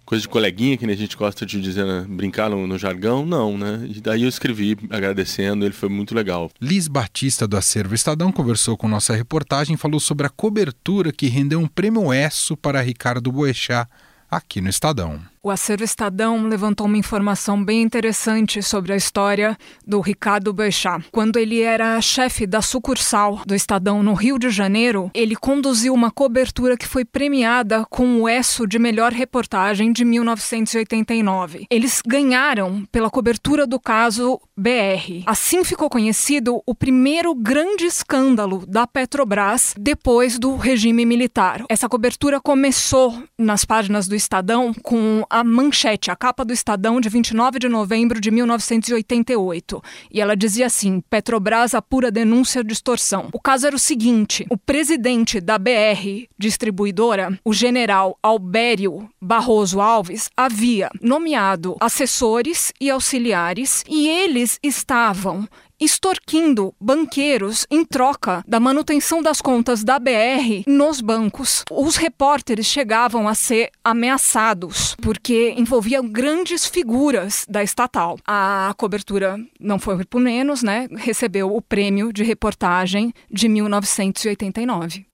Coisa 0.05 0.21
de 0.21 0.27
coleguinha, 0.27 0.77
que 0.77 0.85
a 0.85 0.95
gente 0.95 1.15
gosta 1.15 1.45
de 1.45 1.61
dizer, 1.61 1.85
né? 1.85 2.05
brincar 2.07 2.49
no, 2.49 2.67
no, 2.67 2.77
jargão, 2.77 3.25
não, 3.25 3.57
né? 3.57 3.87
E 3.89 4.01
daí 4.01 4.23
eu 4.23 4.29
escrevi 4.29 4.77
agradecendo, 4.89 5.65
ele 5.65 5.73
foi 5.73 5.87
muito 5.87 6.13
legal. 6.13 6.51
Liz 6.61 6.87
Batista 6.87 7.47
do 7.47 7.55
Acervo 7.55 7.95
Estadão 7.95 8.31
conversou 8.31 8.75
com 8.75 8.87
nossa 8.87 9.15
reportagem 9.15 9.75
e 9.75 9.77
falou 9.77 9.99
sobre 9.99 10.27
a 10.27 10.29
cobertura 10.29 11.11
que 11.11 11.27
rendeu 11.27 11.59
um 11.59 11.67
prêmio 11.67 12.13
ESSO 12.13 12.57
para 12.57 12.81
Ricardo 12.81 13.31
Boechat 13.31 13.87
aqui 14.29 14.59
no 14.59 14.69
Estadão. 14.69 15.32
O 15.45 15.51
Acervo 15.51 15.83
Estadão 15.83 16.47
levantou 16.47 16.87
uma 16.87 16.95
informação 16.95 17.61
bem 17.61 17.81
interessante 17.81 18.63
sobre 18.63 18.93
a 18.93 18.95
história 18.95 19.57
do 19.85 19.99
Ricardo 19.99 20.53
Boechat. 20.53 21.03
Quando 21.11 21.35
ele 21.35 21.59
era 21.59 21.99
chefe 21.99 22.47
da 22.47 22.61
sucursal 22.61 23.41
do 23.45 23.53
Estadão 23.53 24.01
no 24.01 24.13
Rio 24.13 24.39
de 24.39 24.49
Janeiro, 24.49 25.11
ele 25.13 25.35
conduziu 25.35 25.93
uma 25.93 26.09
cobertura 26.09 26.77
que 26.77 26.87
foi 26.87 27.03
premiada 27.03 27.85
com 27.89 28.21
o 28.21 28.29
ESSO 28.29 28.65
de 28.65 28.79
melhor 28.79 29.11
reportagem 29.11 29.91
de 29.91 30.05
1989. 30.05 31.65
Eles 31.69 32.01
ganharam 32.07 32.85
pela 32.89 33.09
cobertura 33.09 33.67
do 33.67 33.81
caso 33.81 34.39
BR. 34.55 35.23
Assim 35.25 35.65
ficou 35.65 35.89
conhecido 35.89 36.61
o 36.65 36.73
primeiro 36.73 37.35
grande 37.35 37.83
escândalo 37.83 38.65
da 38.65 38.87
Petrobras 38.87 39.75
depois 39.77 40.39
do 40.39 40.55
regime 40.55 41.05
militar. 41.05 41.65
Essa 41.67 41.89
cobertura 41.89 42.39
começou 42.39 43.21
nas 43.37 43.65
páginas 43.65 44.07
do 44.07 44.15
Estadão 44.15 44.73
com 44.73 45.25
a 45.33 45.43
manchete, 45.43 46.11
a 46.11 46.15
capa 46.15 46.45
do 46.45 46.53
Estadão 46.53 47.01
de 47.01 47.09
29 47.09 47.57
de 47.57 47.67
novembro 47.67 48.21
de 48.21 48.29
1988. 48.29 49.83
E 50.11 50.21
ela 50.21 50.37
dizia 50.37 50.67
assim: 50.67 51.01
Petrobras 51.09 51.73
apura 51.73 52.11
denúncia 52.11 52.63
de 52.63 52.71
extorsão. 52.71 53.29
O 53.33 53.39
caso 53.39 53.65
era 53.65 53.75
o 53.75 53.79
seguinte: 53.79 54.45
o 54.47 54.55
presidente 54.55 55.41
da 55.41 55.57
BR 55.57 56.27
distribuidora, 56.37 57.39
o 57.43 57.51
general 57.51 58.17
Albério 58.21 59.09
Barroso 59.19 59.81
Alves, 59.81 60.29
havia 60.37 60.89
nomeado 61.01 61.75
assessores 61.79 62.71
e 62.79 62.91
auxiliares 62.91 63.83
e 63.89 64.07
eles 64.07 64.59
estavam 64.61 65.47
extorquindo 65.83 66.73
banqueiros 66.79 67.65
em 67.69 67.83
troca 67.85 68.43
da 68.47 68.59
manutenção 68.59 69.21
das 69.21 69.41
contas 69.41 69.83
da 69.83 69.99
BR 69.99 70.63
nos 70.65 71.01
bancos. 71.01 71.63
Os 71.71 71.95
repórteres 71.95 72.65
chegavam 72.65 73.27
a 73.27 73.35
ser 73.35 73.69
ameaçados 73.83 74.95
porque 75.01 75.53
envolviam 75.57 76.07
grandes 76.07 76.65
figuras 76.65 77.45
da 77.49 77.63
estatal. 77.63 78.17
A 78.25 78.73
cobertura 78.77 79.37
não 79.59 79.79
foi 79.79 80.03
por 80.05 80.21
menos, 80.21 80.63
né? 80.63 80.87
Recebeu 80.91 81.53
o 81.53 81.61
prêmio 81.61 82.13
de 82.13 82.23
reportagem 82.23 83.13
de 83.29 83.47
1989. 83.47 85.05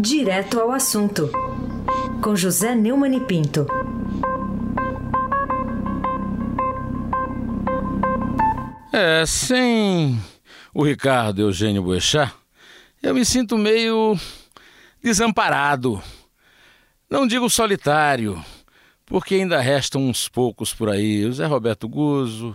Direto 0.00 0.58
ao 0.58 0.72
assunto. 0.72 1.30
Com 2.22 2.34
José 2.34 2.74
Neumann 2.74 3.16
e 3.16 3.20
Pinto. 3.20 3.66
É, 8.92 9.24
sem 9.24 10.20
o 10.74 10.82
Ricardo 10.82 11.40
Eugênio 11.42 11.80
Boechat, 11.80 12.34
eu 13.00 13.14
me 13.14 13.24
sinto 13.24 13.56
meio 13.56 14.18
desamparado. 15.00 16.02
Não 17.08 17.24
digo 17.24 17.48
solitário, 17.48 18.44
porque 19.06 19.36
ainda 19.36 19.60
restam 19.60 20.08
uns 20.08 20.28
poucos 20.28 20.74
por 20.74 20.88
aí. 20.88 21.24
O 21.24 21.32
Zé 21.32 21.46
Roberto 21.46 21.88
Guzzo, 21.88 22.52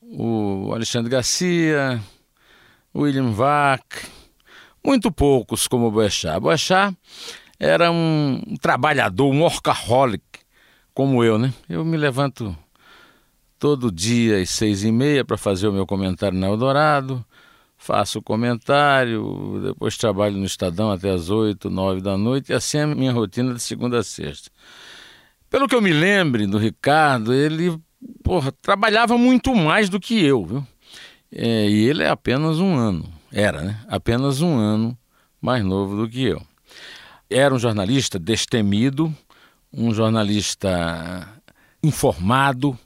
o 0.00 0.70
Alexandre 0.72 1.10
Garcia, 1.10 2.00
o 2.94 3.00
William 3.00 3.32
Vac, 3.32 3.82
muito 4.84 5.10
poucos 5.10 5.66
como 5.66 5.88
o 5.88 5.90
Boechat. 5.90 6.38
Boechat 6.38 6.96
era 7.58 7.90
um 7.90 8.54
trabalhador, 8.60 9.28
um 9.28 9.42
workaholic, 9.42 10.22
como 10.94 11.24
eu, 11.24 11.36
né? 11.36 11.52
Eu 11.68 11.84
me 11.84 11.96
levanto 11.96 12.56
todo 13.58 13.90
dia 13.90 14.40
às 14.40 14.50
seis 14.50 14.84
e 14.84 14.92
meia 14.92 15.24
para 15.24 15.36
fazer 15.36 15.68
o 15.68 15.72
meu 15.72 15.86
comentário 15.86 16.38
na 16.38 16.46
Eldorado. 16.46 17.24
Faço 17.76 18.18
o 18.18 18.22
comentário, 18.22 19.60
depois 19.62 19.96
trabalho 19.96 20.36
no 20.36 20.44
Estadão 20.44 20.90
até 20.90 21.10
as 21.10 21.30
oito, 21.30 21.70
nove 21.70 22.00
da 22.00 22.18
noite, 22.18 22.50
e 22.50 22.54
assim 22.54 22.78
é 22.78 22.82
a 22.82 22.86
minha 22.88 23.12
rotina 23.12 23.54
de 23.54 23.62
segunda 23.62 23.98
a 23.98 24.02
sexta. 24.02 24.50
Pelo 25.48 25.68
que 25.68 25.74
eu 25.76 25.80
me 25.80 25.92
lembre 25.92 26.46
do 26.46 26.58
Ricardo, 26.58 27.32
ele 27.32 27.80
porra, 28.22 28.52
trabalhava 28.52 29.16
muito 29.16 29.54
mais 29.54 29.88
do 29.88 30.00
que 30.00 30.24
eu, 30.24 30.44
viu? 30.44 30.66
É, 31.30 31.68
e 31.68 31.88
ele 31.88 32.02
é 32.02 32.08
apenas 32.08 32.58
um 32.58 32.74
ano, 32.76 33.04
era, 33.30 33.62
né? 33.62 33.80
Apenas 33.86 34.40
um 34.40 34.56
ano 34.56 34.96
mais 35.40 35.64
novo 35.64 35.96
do 35.96 36.08
que 36.08 36.24
eu. 36.24 36.42
Era 37.30 37.54
um 37.54 37.58
jornalista 37.58 38.18
destemido, 38.18 39.14
um 39.72 39.92
jornalista 39.92 41.28
informado, 41.82 42.76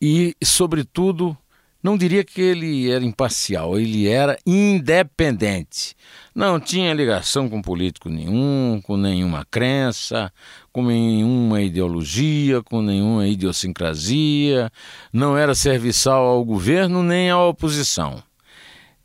e, 0.00 0.34
sobretudo, 0.42 1.36
não 1.82 1.96
diria 1.96 2.24
que 2.24 2.40
ele 2.40 2.90
era 2.90 3.04
imparcial, 3.04 3.78
ele 3.78 4.08
era 4.08 4.36
independente. 4.44 5.94
Não 6.34 6.58
tinha 6.58 6.92
ligação 6.92 7.48
com 7.48 7.62
político 7.62 8.08
nenhum, 8.08 8.80
com 8.82 8.96
nenhuma 8.96 9.46
crença, 9.48 10.32
com 10.72 10.84
nenhuma 10.84 11.62
ideologia, 11.62 12.60
com 12.62 12.82
nenhuma 12.82 13.28
idiosincrasia, 13.28 14.68
não 15.12 15.36
era 15.38 15.54
serviçal 15.54 16.26
ao 16.26 16.44
governo 16.44 17.04
nem 17.04 17.30
à 17.30 17.38
oposição. 17.38 18.20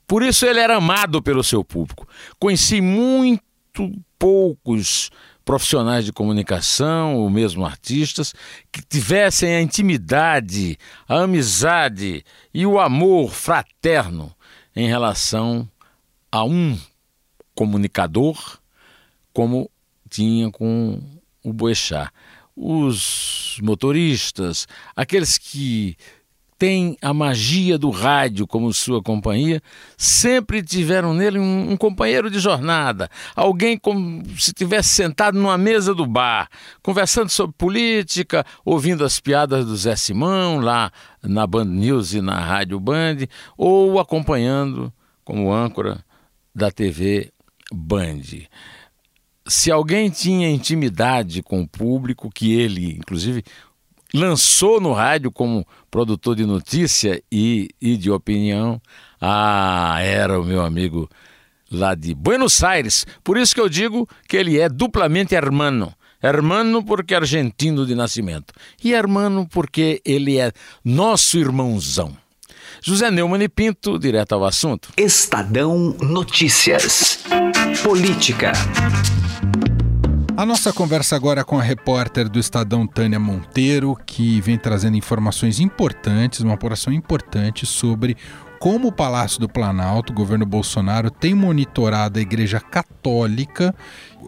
Por 0.08 0.24
isso 0.24 0.46
ele 0.46 0.60
era 0.60 0.78
amado 0.78 1.22
pelo 1.22 1.44
seu 1.44 1.64
público. 1.64 2.08
Conheci 2.40 2.82
muito 2.82 3.92
poucos 4.18 5.12
profissionais 5.44 6.06
de 6.06 6.14
comunicação 6.14 7.18
ou 7.18 7.30
mesmo 7.30 7.66
artistas 7.66 8.34
que 8.72 8.82
tivessem 8.82 9.56
a 9.56 9.62
intimidade, 9.62 10.78
a 11.08 11.22
amizade 11.22 12.24
e 12.54 12.66
o 12.66 12.80
amor 12.80 13.32
fraterno 13.32 14.34
em 14.76 14.88
relação 14.88 15.68
a 16.32 16.44
um 16.44 16.78
comunicador 17.54 18.60
como 19.34 19.70
tinha 20.10 20.52
com 20.52 21.02
o 21.44 21.54
Boechat. 21.54 22.12
Os 22.56 23.58
motoristas, 23.62 24.68
aqueles 24.96 25.38
que 25.38 25.98
tem 26.62 26.96
a 27.02 27.12
magia 27.12 27.76
do 27.76 27.90
rádio 27.90 28.46
como 28.46 28.72
sua 28.72 29.02
companhia, 29.02 29.64
sempre 29.98 30.62
tiveram 30.62 31.12
nele 31.12 31.40
um, 31.40 31.72
um 31.72 31.76
companheiro 31.76 32.30
de 32.30 32.38
jornada, 32.38 33.10
alguém 33.36 33.80
como 33.80 34.22
se 34.38 34.54
tivesse 34.54 34.90
sentado 34.90 35.40
numa 35.40 35.58
mesa 35.58 35.96
do 35.96 36.06
bar, 36.06 36.48
conversando 36.84 37.30
sobre 37.30 37.56
política, 37.58 38.46
ouvindo 38.64 39.04
as 39.04 39.20
piadas 39.20 39.66
do 39.66 39.76
Zé 39.76 39.96
Simão 39.96 40.60
lá 40.60 40.92
na 41.24 41.48
Band 41.48 41.66
News 41.66 42.14
e 42.14 42.22
na 42.22 42.40
Rádio 42.40 42.80
Band, 42.80 43.26
ou 43.58 44.00
acompanhando 44.00 44.94
como 45.24 45.52
âncora 45.52 46.06
da 46.54 46.70
TV 46.70 47.32
Band. 47.74 48.22
Se 49.48 49.72
alguém 49.72 50.12
tinha 50.12 50.48
intimidade 50.48 51.42
com 51.42 51.64
o 51.64 51.68
público, 51.68 52.30
que 52.30 52.54
ele, 52.54 52.92
inclusive, 52.92 53.44
lançou 54.14 54.80
no 54.80 54.94
rádio 54.94 55.32
como 55.32 55.66
produtor 55.90 56.36
de 56.36 56.46
notícia 56.46 57.22
e, 57.32 57.70
e 57.82 57.98
de 57.98 58.12
opinião, 58.12 58.82
ah, 59.20 59.98
era 60.02 60.40
o 60.40 60.44
meu 60.44 60.64
amigo 60.64 61.10
lá 61.72 61.96
de 61.96 62.14
Buenos 62.14 62.64
Aires. 62.64 63.06
Por 63.24 63.38
isso 63.38 63.56
que 63.56 63.62
eu 63.62 63.70
digo 63.70 64.08
que 64.28 64.38
ele 64.38 64.60
é 64.60 64.68
duplamente 64.68 65.36
hermano. 65.36 65.94
Hermano 66.24 66.84
porque 66.84 67.16
é 67.16 67.18
argentino 67.18 67.84
de 67.84 67.96
nascimento 67.96 68.54
e 68.84 68.94
hermano 68.94 69.48
porque 69.50 70.02
ele 70.06 70.38
é 70.38 70.52
nosso 70.86 71.40
irmãozão. 71.40 72.16
José 72.84 73.10
Neumann 73.10 73.44
e 73.44 73.50
Pinto, 73.50 73.98
direto 73.98 74.34
ao 74.34 74.46
assunto. 74.46 74.90
Estadão 74.98 75.96
Notícias. 76.00 77.24
Política. 77.84 78.54
A 80.38 80.46
nossa 80.46 80.74
conversa 80.74 81.16
agora 81.16 81.42
é 81.42 81.44
com 81.44 81.60
a 81.60 81.62
repórter 81.62 82.30
do 82.30 82.40
Estadão 82.40 82.88
Tânia 82.88 83.20
Monteiro, 83.20 83.96
que 84.06 84.40
vem 84.40 84.58
trazendo 84.58 84.96
informações 84.96 85.60
importantes, 85.60 86.40
uma 86.40 86.54
apuração 86.54 86.92
importante 86.94 87.66
sobre 87.66 88.16
como 88.58 88.88
o 88.88 88.92
Palácio 88.92 89.42
do 89.42 89.50
Planalto, 89.50 90.14
o 90.14 90.16
governo 90.16 90.46
Bolsonaro, 90.46 91.12
tem 91.12 91.36
monitorado 91.36 92.18
a 92.18 92.22
Igreja 92.22 92.60
Católica 92.60 93.76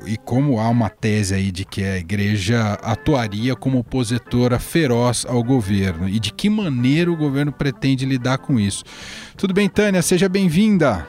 e 0.06 0.18
como 0.18 0.60
há 0.60 0.68
uma 0.68 0.90
tese 0.90 1.36
aí 1.36 1.52
de 1.52 1.64
que 1.64 1.84
a 1.84 1.98
Igreja 1.98 2.74
atuaria 2.84 3.56
como 3.56 3.80
opositora 3.80 4.60
feroz 4.60 5.26
ao 5.26 5.42
governo 5.42 6.10
e 6.10 6.20
de 6.20 6.34
que 6.34 6.50
maneira 6.50 7.12
o 7.12 7.18
governo 7.18 7.52
pretende 7.52 8.06
lidar 8.06 8.40
com 8.40 8.60
isso. 8.60 8.84
Tudo 9.38 9.54
bem, 9.54 9.70
Tânia? 9.70 10.02
Seja 10.02 10.28
bem-vinda. 10.28 11.06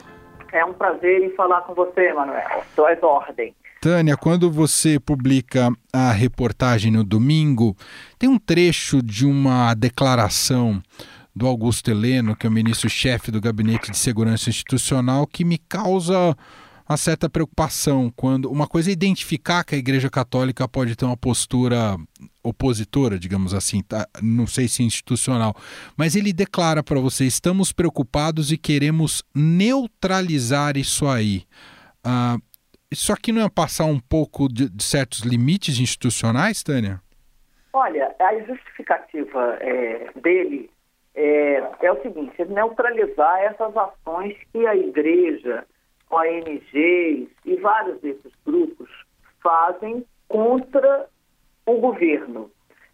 É 0.53 0.63
um 0.63 0.73
prazer 0.73 1.21
em 1.21 1.35
falar 1.35 1.61
com 1.61 1.73
você, 1.73 2.13
Manuel. 2.13 2.63
Estou 2.69 2.87
às 2.87 3.03
ordens. 3.03 3.64
Tânia, 3.85 4.17
quando 4.17 4.49
você 4.49 4.99
publica 4.99 5.71
a 5.93 6.11
reportagem 6.11 6.91
no 6.91 7.03
domingo, 7.03 7.77
tem 8.17 8.27
um 8.27 8.39
trecho 8.39 8.99
de 8.99 9.27
uma 9.27 9.75
declaração 9.75 10.81
do 11.35 11.45
Augusto 11.45 11.91
Heleno, 11.91 12.35
que 12.35 12.47
é 12.47 12.49
o 12.49 12.51
ministro-chefe 12.51 13.29
do 13.29 13.39
Gabinete 13.39 13.91
de 13.91 13.97
Segurança 13.99 14.49
Institucional, 14.49 15.27
que 15.27 15.45
me 15.45 15.59
causa 15.59 16.35
uma 16.89 16.97
certa 16.97 17.29
preocupação 17.29 18.11
quando 18.15 18.49
uma 18.49 18.65
coisa 18.65 18.89
é 18.89 18.93
identificar 18.93 19.63
que 19.63 19.75
a 19.75 19.77
Igreja 19.77 20.09
Católica 20.09 20.67
pode 20.67 20.95
ter 20.95 21.05
uma 21.05 21.15
postura 21.15 21.95
opositora, 22.41 23.19
digamos 23.19 23.53
assim, 23.53 23.83
tá? 23.83 24.07
não 24.19 24.47
sei 24.47 24.67
se 24.67 24.81
institucional, 24.81 25.55
mas 25.95 26.15
ele 26.15 26.33
declara 26.33 26.81
para 26.81 26.99
você: 26.99 27.23
estamos 27.23 27.71
preocupados 27.71 28.51
e 28.51 28.57
queremos 28.57 29.21
neutralizar 29.31 30.75
isso 30.75 31.07
aí. 31.07 31.43
Uh, 32.03 32.41
isso 32.95 33.11
aqui 33.11 33.31
não 33.31 33.45
é 33.45 33.49
passar 33.49 33.85
um 33.85 33.99
pouco 33.99 34.47
de, 34.47 34.69
de 34.69 34.83
certos 34.83 35.19
limites 35.19 35.79
institucionais, 35.79 36.63
Tânia? 36.63 37.01
Olha, 37.73 38.15
a 38.19 38.39
justificativa 38.39 39.57
é, 39.59 40.09
dele 40.15 40.69
é, 41.13 41.63
é, 41.81 41.91
o 41.91 42.01
seguinte: 42.01 42.41
é 42.41 42.45
neutralizar 42.45 43.41
essas 43.41 43.75
ações 43.75 44.37
que 44.51 44.65
a 44.65 44.75
igreja, 44.75 45.65
ONGs 46.09 47.29
e 47.45 47.55
vários 47.61 47.99
desses 47.99 48.31
grupos 48.45 48.89
fazem 49.43 50.05
contra 50.27 51.07
o 51.65 51.77
governo. 51.77 52.49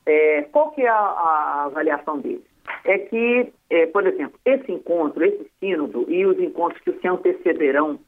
É, 0.05 0.43
qual 0.51 0.71
que 0.71 0.81
é 0.81 0.89
a, 0.89 0.95
a, 0.95 1.63
avaliação 1.65 2.19
dele? 2.19 2.43
É 2.83 2.97
que, 2.97 3.53
é, 3.69 3.85
por 3.85 4.07
exemplo, 4.07 4.39
esse 4.45 4.71
encontro, 4.71 5.23
esse 5.23 5.49
sínodo 5.59 6.05
e 6.09 6.25
os 6.25 6.39
encontros 6.39 6.81
que 6.81 6.93
se 6.93 7.07
antecederão 7.07 7.99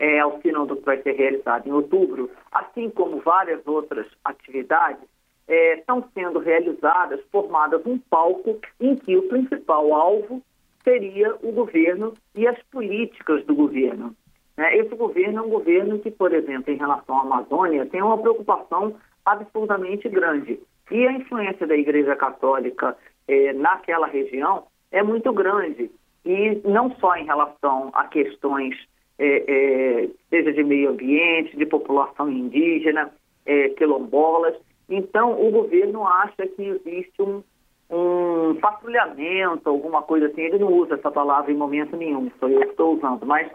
é, 0.00 0.18
ao 0.18 0.40
sínodo 0.40 0.76
que 0.76 0.86
vai 0.86 1.00
ser 1.02 1.12
realizado 1.12 1.68
em 1.68 1.72
outubro, 1.72 2.30
assim 2.50 2.88
como 2.88 3.20
várias 3.20 3.60
outras 3.66 4.06
atividades, 4.24 5.04
é, 5.46 5.74
estão 5.74 6.02
sendo 6.14 6.38
realizadas, 6.38 7.20
formadas 7.30 7.84
um 7.84 7.98
palco 7.98 8.58
em 8.80 8.96
que 8.96 9.14
o 9.14 9.28
principal 9.28 9.92
alvo 9.92 10.42
seria 10.82 11.36
o 11.42 11.52
governo 11.52 12.14
e 12.34 12.48
as 12.48 12.60
políticas 12.70 13.44
do 13.44 13.54
governo. 13.54 14.16
Né? 14.56 14.78
Esse 14.78 14.94
governo 14.94 15.40
é 15.40 15.42
um 15.42 15.50
governo 15.50 15.98
que, 15.98 16.10
por 16.10 16.32
exemplo, 16.32 16.72
em 16.72 16.78
relação 16.78 17.18
à 17.18 17.20
Amazônia, 17.20 17.84
tem 17.84 18.02
uma 18.02 18.16
preocupação 18.16 18.96
absurdamente 19.26 20.08
grande. 20.08 20.58
E 20.90 21.06
a 21.06 21.12
influência 21.12 21.66
da 21.66 21.76
Igreja 21.76 22.16
Católica 22.16 22.96
é, 23.28 23.52
naquela 23.52 24.06
região 24.06 24.64
é 24.90 25.02
muito 25.02 25.30
grande. 25.32 25.90
E 26.24 26.60
não 26.64 26.90
só 26.96 27.16
em 27.16 27.26
relação 27.26 27.90
a 27.92 28.04
questões 28.04 28.74
é, 29.22 29.44
é, 29.46 30.08
seja 30.30 30.50
de 30.50 30.64
meio 30.64 30.90
ambiente, 30.90 31.54
de 31.54 31.66
população 31.66 32.30
indígena, 32.30 33.12
é, 33.44 33.68
quilombolas. 33.70 34.54
Então, 34.88 35.38
o 35.46 35.50
governo 35.50 36.06
acha 36.06 36.46
que 36.46 36.62
existe 36.62 37.20
um, 37.20 37.42
um 37.90 38.54
patrulhamento, 38.54 39.68
alguma 39.68 40.02
coisa 40.02 40.26
assim. 40.26 40.40
Ele 40.40 40.58
não 40.58 40.72
usa 40.72 40.94
essa 40.94 41.10
palavra 41.10 41.52
em 41.52 41.56
momento 41.56 41.96
nenhum, 41.96 42.30
só 42.40 42.48
eu 42.48 42.62
estou 42.62 42.96
usando. 42.96 43.26
Mas 43.26 43.52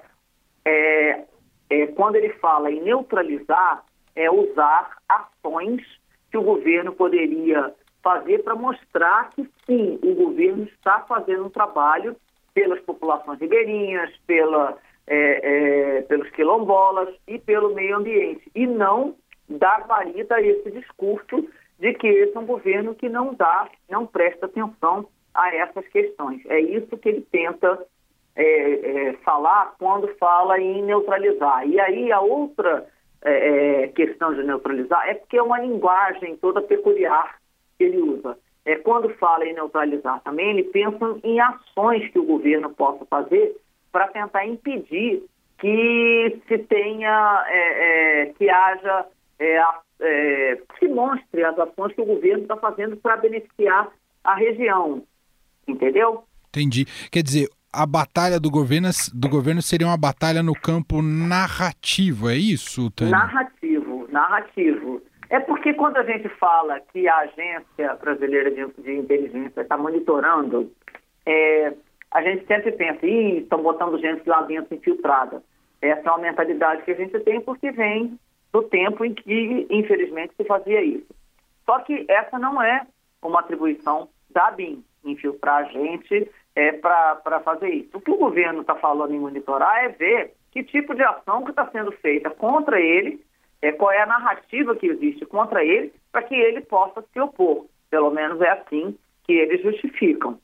é, 0.63 1.23
é, 1.71 1.87
quando 1.87 2.17
ele 2.17 2.29
fala 2.33 2.71
em 2.71 2.83
neutralizar, 2.83 3.83
é 4.15 4.29
usar 4.29 4.97
ações 5.09 5.81
que 6.29 6.37
o 6.37 6.43
governo 6.43 6.93
poderia 6.93 7.73
fazer 8.03 8.43
para 8.43 8.53
mostrar 8.53 9.31
que 9.31 9.49
sim, 9.65 9.99
o 10.03 10.13
governo 10.13 10.63
está 10.65 10.99
fazendo 11.01 11.45
um 11.45 11.49
trabalho 11.49 12.15
pelas 12.53 12.79
populações 12.81 13.39
ribeirinhas, 13.39 14.15
pela 14.27 14.77
é, 15.07 15.97
é, 15.97 16.01
pelos 16.03 16.29
quilombolas 16.31 17.09
e 17.27 17.37
pelo 17.39 17.73
meio 17.73 17.97
ambiente. 17.97 18.49
E 18.55 18.65
não 18.65 19.15
dar 19.47 19.85
guarida 19.87 20.35
a 20.35 20.41
esse 20.41 20.71
discurso 20.71 21.47
de 21.79 21.93
que 21.93 22.07
esse 22.07 22.35
é 22.35 22.39
um 22.39 22.45
governo 22.45 22.95
que 22.95 23.09
não 23.09 23.33
dá, 23.33 23.69
não 23.89 24.05
presta 24.05 24.45
atenção 24.45 25.07
a 25.33 25.53
essas 25.55 25.87
questões. 25.89 26.41
É 26.47 26.59
isso 26.59 26.97
que 26.97 27.09
ele 27.09 27.21
tenta 27.31 27.85
é, 28.35 29.09
é 29.09 29.13
falar 29.23 29.75
quando 29.77 30.07
fala 30.15 30.59
em 30.59 30.81
neutralizar. 30.83 31.67
E 31.67 31.79
aí 31.79 32.11
a 32.11 32.21
outra 32.21 32.87
é, 33.21 33.83
é, 33.83 33.87
questão 33.89 34.33
de 34.33 34.43
neutralizar 34.43 35.07
é 35.07 35.15
porque 35.15 35.37
é 35.37 35.43
uma 35.43 35.59
linguagem 35.59 36.37
toda 36.37 36.61
peculiar 36.61 37.37
que 37.77 37.83
ele 37.83 37.97
usa. 37.97 38.37
É, 38.63 38.77
quando 38.77 39.09
fala 39.15 39.45
em 39.45 39.53
neutralizar 39.53 40.21
também, 40.23 40.51
ele 40.51 40.63
pensa 40.63 41.19
em 41.23 41.39
ações 41.39 42.09
que 42.11 42.17
o 42.17 42.25
governo 42.25 42.69
possa 42.71 43.05
fazer 43.05 43.55
para 43.95 44.09
tentar 44.09 44.45
impedir 44.45 45.23
que 45.57 46.41
se 46.49 46.57
tenha, 46.57 47.45
é, 47.47 48.23
é, 48.23 48.25
que 48.33 48.49
haja, 48.49 49.05
é, 49.39 49.61
é 50.01 50.61
que 50.77 50.85
mostre 50.89 51.45
as 51.45 51.57
ações 51.57 51.93
que 51.93 52.01
o 52.01 52.05
governo 52.05 52.43
está 52.43 52.57
fazendo 52.57 52.97
para 52.97 53.15
beneficiar 53.15 53.87
a 54.21 54.35
região. 54.35 55.01
Entendeu? 55.65 56.25
Entendi. 56.49 56.83
Quer 57.09 57.23
dizer, 57.23 57.47
a 57.71 57.85
batalha 57.85 58.37
do 58.37 58.51
governo, 58.51 58.89
do 59.13 59.29
governo 59.29 59.61
seria 59.61 59.87
uma 59.87 59.97
batalha 59.97 60.43
no 60.43 60.53
campo 60.53 61.01
narrativo, 61.01 62.29
é 62.29 62.35
isso, 62.35 62.91
Tânia? 62.91 63.11
Narrativo, 63.11 64.09
narrativo. 64.11 65.01
É 65.29 65.39
porque 65.39 65.73
quando 65.73 65.95
a 65.95 66.03
gente 66.03 66.27
fala 66.37 66.81
que 66.91 67.07
a 67.07 67.19
Agência 67.19 67.95
Brasileira 68.01 68.51
de, 68.51 68.83
de 68.83 68.93
Inteligência 68.93 69.61
está 69.61 69.77
monitorando 69.77 70.69
é, 71.25 71.73
a 72.15 72.21
gente 72.21 72.47
sempre 72.47 72.71
pensa, 72.71 73.05
ih, 73.05 73.39
estão 73.39 73.61
botando 73.61 73.99
gente 73.99 74.25
lá 74.25 74.41
dentro 74.43 74.73
infiltrada. 74.73 75.43
Essa 75.81 76.07
é 76.07 76.11
uma 76.11 76.19
mentalidade 76.19 76.83
que 76.83 76.91
a 76.91 76.95
gente 76.95 77.19
tem 77.19 77.41
porque 77.41 77.71
vem 77.71 78.17
do 78.53 78.63
tempo 78.63 79.03
em 79.03 79.13
que, 79.13 79.67
infelizmente, 79.69 80.33
se 80.37 80.45
fazia 80.45 80.81
isso. 80.81 81.13
Só 81.65 81.77
que 81.79 82.05
essa 82.07 82.39
não 82.39 82.61
é 82.61 82.87
uma 83.21 83.41
atribuição 83.41 84.07
da 84.29 84.49
BIM, 84.49 84.81
infiltrar 85.03 85.57
a 85.57 85.63
gente 85.65 86.31
é, 86.55 86.71
para 86.71 87.41
fazer 87.43 87.67
isso. 87.67 87.97
O 87.97 87.99
que 87.99 88.11
o 88.11 88.17
governo 88.17 88.61
está 88.61 88.75
falando 88.75 89.13
em 89.13 89.19
monitorar 89.19 89.83
é 89.83 89.89
ver 89.89 90.33
que 90.51 90.63
tipo 90.63 90.95
de 90.95 91.03
ação 91.03 91.43
que 91.43 91.49
está 91.49 91.69
sendo 91.69 91.91
feita 91.91 92.29
contra 92.29 92.79
ele, 92.79 93.21
é, 93.61 93.73
qual 93.73 93.91
é 93.91 93.99
a 93.99 94.05
narrativa 94.05 94.73
que 94.73 94.87
existe 94.87 95.25
contra 95.25 95.65
ele, 95.65 95.91
para 96.13 96.23
que 96.23 96.33
ele 96.33 96.61
possa 96.61 97.03
se 97.11 97.19
opor. 97.19 97.65
Pelo 97.89 98.09
menos 98.09 98.39
é 98.39 98.51
assim 98.51 98.97
que 99.25 99.33
eles 99.33 99.61
justificam. 99.61 100.39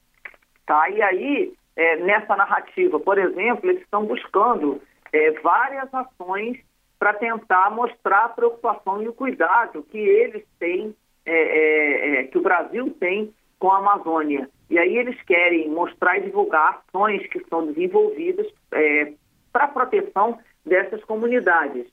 Tá? 0.65 0.89
E 0.89 1.01
aí, 1.01 1.53
é, 1.75 1.97
nessa 1.97 2.36
narrativa, 2.36 2.99
por 2.99 3.17
exemplo, 3.17 3.69
eles 3.69 3.81
estão 3.81 4.05
buscando 4.05 4.81
é, 5.12 5.31
várias 5.41 5.93
ações 5.93 6.60
para 6.99 7.13
tentar 7.13 7.71
mostrar 7.71 8.25
a 8.25 8.29
preocupação 8.29 9.01
e 9.01 9.07
o 9.07 9.13
cuidado 9.13 9.84
que 9.84 9.97
eles 9.97 10.43
têm, 10.60 10.95
é, 11.25 11.34
é, 11.34 12.15
é 12.19 12.23
que 12.25 12.38
o 12.38 12.41
Brasil 12.41 12.95
tem 12.99 13.34
com 13.57 13.71
a 13.71 13.77
Amazônia. 13.77 14.49
E 14.69 14.77
aí 14.77 14.97
eles 14.97 15.19
querem 15.23 15.69
mostrar 15.69 16.17
e 16.17 16.21
divulgar 16.21 16.81
ações 16.88 17.25
que 17.27 17.43
são 17.49 17.65
desenvolvidas 17.65 18.47
é, 18.73 19.13
para 19.51 19.65
a 19.65 19.69
proteção 19.69 20.39
dessas 20.65 21.03
comunidades. 21.03 21.88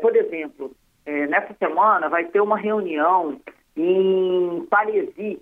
Por 0.00 0.16
exemplo, 0.16 0.74
nessa 1.28 1.54
semana 1.54 2.08
vai 2.08 2.24
ter 2.24 2.40
uma 2.40 2.56
reunião 2.56 3.38
em 3.76 4.66
Paresi, 4.70 5.38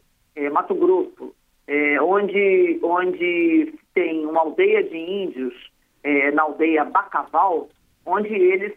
Mato 0.53 0.75
Grosso, 0.75 1.34
é, 1.67 2.01
onde, 2.01 2.79
onde 2.83 3.75
tem 3.95 4.27
uma 4.27 4.41
aldeia 4.41 4.83
de 4.83 4.97
índios, 4.97 5.55
é, 6.03 6.31
na 6.33 6.43
aldeia 6.43 6.85
Bacaval, 6.85 7.69
onde 8.05 8.29
eles 8.29 8.75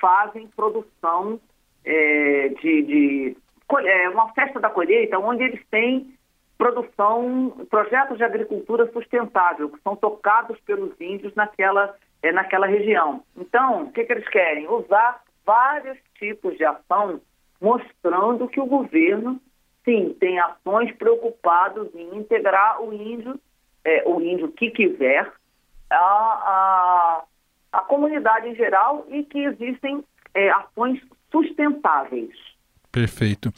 fazem 0.00 0.46
produção 0.48 1.40
é, 1.84 2.48
de, 2.60 2.82
de 2.82 3.36
é, 3.78 4.08
uma 4.08 4.32
festa 4.32 4.60
da 4.60 4.70
colheita, 4.70 5.18
onde 5.18 5.42
eles 5.44 5.60
têm 5.70 6.14
produção, 6.56 7.66
projetos 7.70 8.18
de 8.18 8.24
agricultura 8.24 8.90
sustentável, 8.92 9.70
que 9.70 9.80
são 9.82 9.96
tocados 9.96 10.58
pelos 10.60 10.92
índios 11.00 11.34
naquela, 11.34 11.94
é, 12.22 12.32
naquela 12.32 12.66
região. 12.66 13.22
Então, 13.36 13.84
o 13.84 13.92
que, 13.92 14.04
que 14.04 14.12
eles 14.12 14.28
querem? 14.28 14.68
Usar 14.68 15.22
vários 15.44 15.98
tipos 16.18 16.56
de 16.58 16.64
ação, 16.64 17.20
mostrando 17.60 18.46
que 18.46 18.60
o 18.60 18.66
governo, 18.66 19.40
sim, 19.84 20.16
tem 20.20 20.38
ações 20.38 20.94
preocupadas 20.96 21.88
em 21.94 22.16
integrar 22.16 22.82
o 22.82 22.92
índio, 22.92 23.38
é, 23.84 24.02
o 24.06 24.20
índio 24.20 24.52
que 24.52 24.70
quiser, 24.70 25.30
a, 25.90 25.96
a, 25.96 27.24
a 27.72 27.80
comunidade 27.82 28.48
em 28.48 28.54
geral 28.54 29.06
e 29.08 29.24
que 29.24 29.38
existem 29.38 30.04
é, 30.34 30.50
ações 30.50 31.00
sustentáveis. 31.30 32.30
Perfeito. 32.92 33.52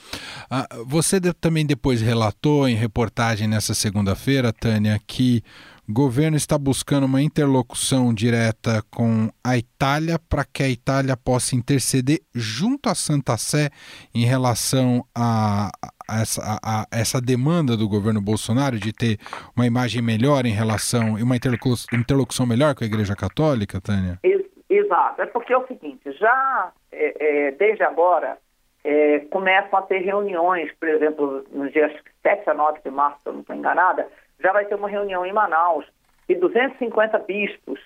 Ah, 0.51 0.67
você 0.85 1.19
também 1.33 1.65
depois 1.65 2.03
relatou 2.03 2.69
em 2.69 2.75
reportagem 2.75 3.49
nessa 3.49 3.73
segunda-feira, 3.73 4.53
Tânia, 4.53 5.01
que 5.07 5.43
o 5.89 5.93
governo 5.93 6.37
está 6.37 6.59
buscando 6.59 7.05
uma 7.05 7.23
interlocução 7.23 8.13
direta 8.13 8.85
com 8.91 9.31
a 9.43 9.57
Itália 9.57 10.19
para 10.19 10.45
que 10.45 10.63
a 10.63 10.69
Itália 10.69 11.17
possa 11.17 11.57
interceder 11.57 12.21
junto 12.35 12.89
à 12.89 12.95
Santa 12.95 13.37
Sé 13.39 13.71
em 14.15 14.25
relação 14.25 15.05
a, 15.15 15.71
a, 15.83 15.93
essa, 16.21 16.43
a, 16.43 16.83
a 16.83 16.87
essa, 16.93 17.21
demanda 17.21 17.77
do 17.77 17.89
governo 17.89 18.21
Bolsonaro 18.21 18.79
de 18.79 18.93
ter 18.93 19.19
uma 19.57 19.67
imagem 19.67 20.03
melhor 20.03 20.45
em 20.45 20.53
relação 20.53 21.19
e 21.19 21.23
uma 21.23 21.37
interlocução, 21.37 21.99
interlocução 21.99 22.47
melhor 22.47 22.75
com 22.75 22.85
a 22.85 22.87
Igreja 22.87 23.17
Católica, 23.17 23.81
Tânia? 23.81 24.19
Exato. 24.69 25.23
É 25.23 25.27
porque 25.27 25.53
é 25.53 25.59
o 25.59 25.67
seguinte, 25.67 26.13
já 26.13 26.73
é, 26.91 27.47
é, 27.49 27.51
desde 27.53 27.83
agora 27.83 28.39
é, 28.85 29.21
começam 29.31 29.79
a 29.79 29.83
ter 29.83 29.99
reuniões, 29.99 30.73
por 30.79 30.89
exemplo, 30.89 31.45
nos 31.53 31.73
dias 31.73 31.93
7 32.23 32.51
a 32.51 32.55
9 32.55 32.81
de 32.85 32.91
março, 32.91 33.21
se 33.23 33.29
eu 33.29 33.33
não 33.33 33.41
estou 33.41 33.57
enganada, 33.57 34.09
já 34.41 34.53
vai 34.53 34.65
ter 34.65 34.75
uma 34.75 34.89
reunião 34.89 35.25
em 35.25 35.33
Manaus 35.33 35.87
e 36.29 36.35
250 36.35 37.19
bispos 37.21 37.81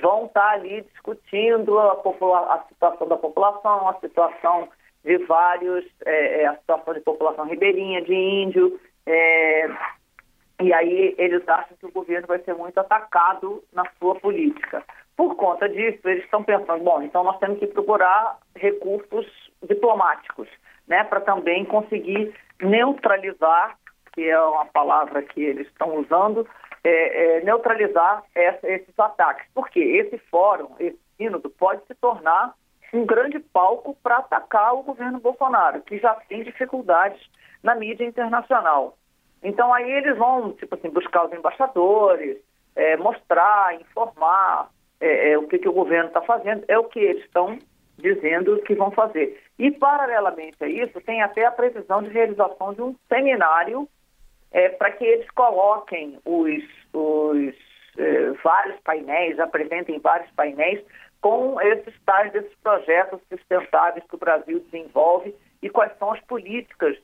vão 0.00 0.26
estar 0.26 0.50
ali 0.50 0.82
discutindo 0.92 1.78
a, 1.78 1.92
a 1.92 2.64
situação 2.68 3.08
da 3.08 3.16
população, 3.16 3.88
a 3.88 3.94
situação 4.00 4.68
de 5.04 5.18
vários, 5.18 5.84
é, 6.04 6.42
é, 6.42 6.46
a 6.46 6.56
situação 6.56 6.94
de 6.94 7.00
população 7.00 7.46
ribeirinha, 7.46 8.02
de 8.02 8.14
índio, 8.14 8.80
é, 9.06 9.68
e 10.60 10.72
aí 10.72 11.14
eles 11.18 11.48
acham 11.48 11.76
que 11.76 11.86
o 11.86 11.92
governo 11.92 12.26
vai 12.26 12.40
ser 12.40 12.54
muito 12.54 12.78
atacado 12.78 13.62
na 13.72 13.84
sua 13.98 14.16
política. 14.16 14.82
Por 15.16 15.36
conta 15.36 15.68
disso, 15.68 16.00
eles 16.04 16.24
estão 16.24 16.42
pensando, 16.42 16.82
bom, 16.82 17.02
então 17.02 17.22
nós 17.24 17.38
temos 17.38 17.58
que 17.58 17.66
procurar 17.66 18.38
recursos 18.56 19.26
diplomáticos, 19.62 20.48
né, 20.86 21.04
para 21.04 21.20
também 21.20 21.64
conseguir 21.64 22.34
neutralizar, 22.60 23.76
que 24.12 24.28
é 24.28 24.40
uma 24.40 24.66
palavra 24.66 25.22
que 25.22 25.40
eles 25.40 25.66
estão 25.68 25.96
usando, 25.96 26.46
é, 26.82 27.38
é, 27.38 27.40
neutralizar 27.44 28.24
essa, 28.34 28.68
esses 28.68 28.98
ataques. 28.98 29.46
Porque 29.54 29.80
esse 29.80 30.18
fórum, 30.30 30.74
esse 30.78 30.98
sínodo, 31.16 31.50
pode 31.50 31.84
se 31.86 31.94
tornar 31.94 32.54
um 32.92 33.04
grande 33.04 33.38
palco 33.38 33.96
para 34.02 34.18
atacar 34.18 34.74
o 34.74 34.82
governo 34.82 35.20
Bolsonaro, 35.20 35.82
que 35.82 35.98
já 35.98 36.14
tem 36.28 36.42
dificuldades 36.42 37.20
na 37.62 37.74
mídia 37.74 38.04
internacional. 38.04 38.96
Então 39.42 39.72
aí 39.72 39.90
eles 39.90 40.16
vão, 40.16 40.52
tipo 40.52 40.74
assim, 40.74 40.88
buscar 40.90 41.26
os 41.26 41.32
embaixadores, 41.32 42.38
é, 42.74 42.96
mostrar, 42.96 43.74
informar 43.74 44.70
é, 45.00 45.32
é, 45.32 45.38
o 45.38 45.46
que, 45.46 45.58
que 45.58 45.68
o 45.68 45.72
governo 45.72 46.08
está 46.08 46.22
fazendo, 46.22 46.64
é 46.68 46.78
o 46.78 46.84
que 46.84 46.98
eles 46.98 47.24
estão 47.24 47.58
dizendo 47.96 48.60
que 48.62 48.74
vão 48.74 48.90
fazer. 48.90 49.42
E, 49.58 49.70
paralelamente 49.72 50.56
a 50.60 50.68
isso, 50.68 51.00
tem 51.00 51.20
até 51.20 51.44
a 51.44 51.50
previsão 51.50 52.02
de 52.02 52.10
realização 52.10 52.72
de 52.72 52.82
um 52.82 52.94
seminário 53.08 53.88
é, 54.52 54.68
para 54.68 54.92
que 54.92 55.04
eles 55.04 55.28
coloquem 55.32 56.18
os, 56.24 56.62
os 56.92 57.54
é, 57.98 58.30
vários 58.42 58.80
painéis, 58.80 59.38
apresentem 59.38 59.98
vários 59.98 60.30
painéis 60.32 60.80
com 61.20 61.60
esses 61.60 61.94
tais 62.04 62.32
desses 62.32 62.54
projetos 62.62 63.20
sustentáveis 63.28 64.04
que 64.08 64.14
o 64.14 64.18
Brasil 64.18 64.60
desenvolve 64.60 65.34
e 65.62 65.68
quais 65.68 65.92
são 65.98 66.12
as 66.12 66.20
políticas 66.20 66.96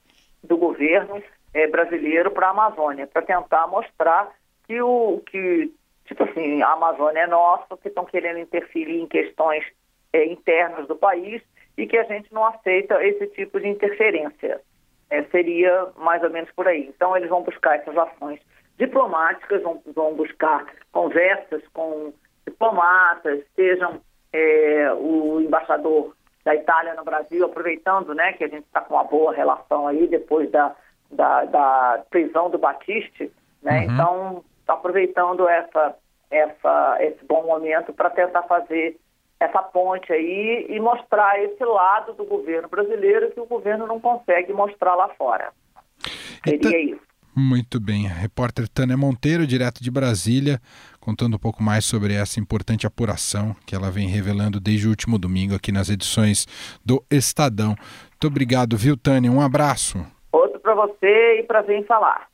do 0.42 0.56
governo 0.56 1.22
é, 1.52 1.66
brasileiro 1.66 2.30
para 2.30 2.48
a 2.48 2.50
Amazônia, 2.50 3.06
para 3.06 3.22
tentar 3.22 3.66
mostrar 3.66 4.32
que 4.66 4.80
o 4.80 5.20
que 5.26 5.72
tipo 6.06 6.22
assim 6.24 6.62
a 6.62 6.72
Amazônia 6.72 7.20
é 7.20 7.26
nossa, 7.26 7.76
que 7.76 7.88
estão 7.88 8.04
querendo 8.04 8.38
interferir 8.38 9.00
em 9.00 9.06
questões 9.06 9.64
é, 10.12 10.24
internas 10.26 10.86
do 10.86 10.96
país 10.96 11.42
e 11.76 11.86
que 11.86 11.96
a 11.96 12.04
gente 12.04 12.32
não 12.32 12.44
aceita 12.46 13.04
esse 13.04 13.26
tipo 13.28 13.60
de 13.60 13.68
interferência. 13.68 14.60
É, 15.10 15.22
seria 15.24 15.88
mais 15.96 16.22
ou 16.22 16.30
menos 16.30 16.50
por 16.52 16.66
aí. 16.66 16.86
Então, 16.88 17.16
eles 17.16 17.28
vão 17.28 17.42
buscar 17.42 17.76
essas 17.76 17.96
ações 17.96 18.40
diplomáticas, 18.78 19.62
vão, 19.62 19.82
vão 19.94 20.14
buscar 20.14 20.66
conversas 20.92 21.62
com 21.72 22.12
diplomatas, 22.46 23.40
sejam 23.54 24.00
é, 24.32 24.92
o 24.92 25.40
embaixador 25.40 26.14
da 26.44 26.54
Itália 26.54 26.94
no 26.94 27.04
Brasil, 27.04 27.44
aproveitando 27.44 28.14
né, 28.14 28.32
que 28.34 28.44
a 28.44 28.48
gente 28.48 28.64
está 28.64 28.80
com 28.80 28.94
uma 28.94 29.04
boa 29.04 29.32
relação 29.32 29.86
aí 29.86 30.06
depois 30.06 30.50
da, 30.50 30.74
da, 31.10 31.44
da 31.44 32.04
prisão 32.10 32.50
do 32.50 32.58
Batiste, 32.58 33.32
né? 33.62 33.78
Uhum. 33.78 33.84
Então, 33.84 34.44
aproveitando 34.68 35.48
essa, 35.48 35.96
essa, 36.30 36.96
esse 37.00 37.24
bom 37.24 37.44
momento 37.46 37.92
para 37.92 38.10
tentar 38.10 38.42
fazer 38.42 38.98
essa 39.40 39.62
ponte 39.62 40.12
aí 40.12 40.66
e 40.68 40.78
mostrar 40.80 41.42
esse 41.42 41.64
lado 41.64 42.12
do 42.12 42.24
governo 42.24 42.68
brasileiro 42.68 43.30
que 43.30 43.40
o 43.40 43.46
governo 43.46 43.86
não 43.86 44.00
consegue 44.00 44.52
mostrar 44.52 44.94
lá 44.94 45.08
fora. 45.10 45.52
Seria 46.44 46.94
isso. 46.94 47.14
Muito 47.36 47.80
bem. 47.80 48.06
Repórter 48.06 48.68
Tânia 48.68 48.96
Monteiro, 48.96 49.46
direto 49.46 49.82
de 49.82 49.90
Brasília, 49.90 50.60
contando 51.04 51.34
um 51.34 51.38
pouco 51.38 51.62
mais 51.62 51.84
sobre 51.84 52.14
essa 52.14 52.40
importante 52.40 52.86
apuração 52.86 53.54
que 53.66 53.74
ela 53.74 53.90
vem 53.90 54.08
revelando 54.08 54.58
desde 54.58 54.86
o 54.86 54.90
último 54.90 55.18
domingo 55.18 55.54
aqui 55.54 55.70
nas 55.70 55.90
edições 55.90 56.46
do 56.84 57.04
Estadão. 57.10 57.76
Muito 58.10 58.26
obrigado, 58.26 58.76
viu, 58.76 58.96
Tânia? 58.96 59.30
Um 59.30 59.40
abraço. 59.40 59.98
Outro 60.32 60.58
para 60.60 60.74
você 60.74 61.40
e 61.40 61.42
prazer 61.42 61.78
em 61.78 61.84
falar. 61.84 62.33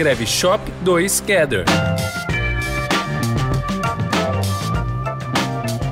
escreve 0.00 0.26
Shop 0.26 0.72
2 0.82 1.20
Gather. 1.26 1.64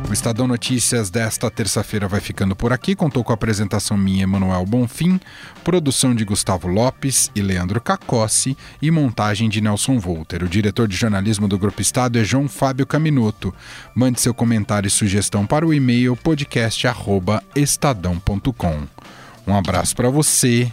O 0.08 0.12
Estadão 0.14 0.48
Notícias 0.48 1.10
desta 1.10 1.50
terça-feira 1.50 2.08
vai 2.08 2.18
ficando 2.18 2.56
por 2.56 2.72
aqui. 2.72 2.94
Contou 2.94 3.22
com 3.22 3.32
a 3.32 3.34
apresentação 3.34 3.98
minha, 3.98 4.22
Emanuel 4.22 4.64
Bonfim, 4.64 5.20
produção 5.62 6.14
de 6.14 6.24
Gustavo 6.24 6.68
Lopes 6.68 7.30
e 7.34 7.42
Leandro 7.42 7.82
Cacossi 7.82 8.56
e 8.80 8.90
montagem 8.90 9.46
de 9.46 9.60
Nelson 9.60 9.98
Volter. 9.98 10.42
O 10.42 10.48
diretor 10.48 10.88
de 10.88 10.96
jornalismo 10.96 11.46
do 11.46 11.58
Grupo 11.58 11.82
Estado 11.82 12.18
é 12.18 12.24
João 12.24 12.48
Fábio 12.48 12.86
Caminoto. 12.86 13.54
Mande 13.94 14.22
seu 14.22 14.32
comentário 14.32 14.88
e 14.88 14.90
sugestão 14.90 15.46
para 15.46 15.66
o 15.66 15.74
e-mail 15.74 16.16
podcast@estadão.com. 16.16 18.88
Um 19.46 19.54
abraço 19.54 19.94
para 19.94 20.08
você 20.08 20.72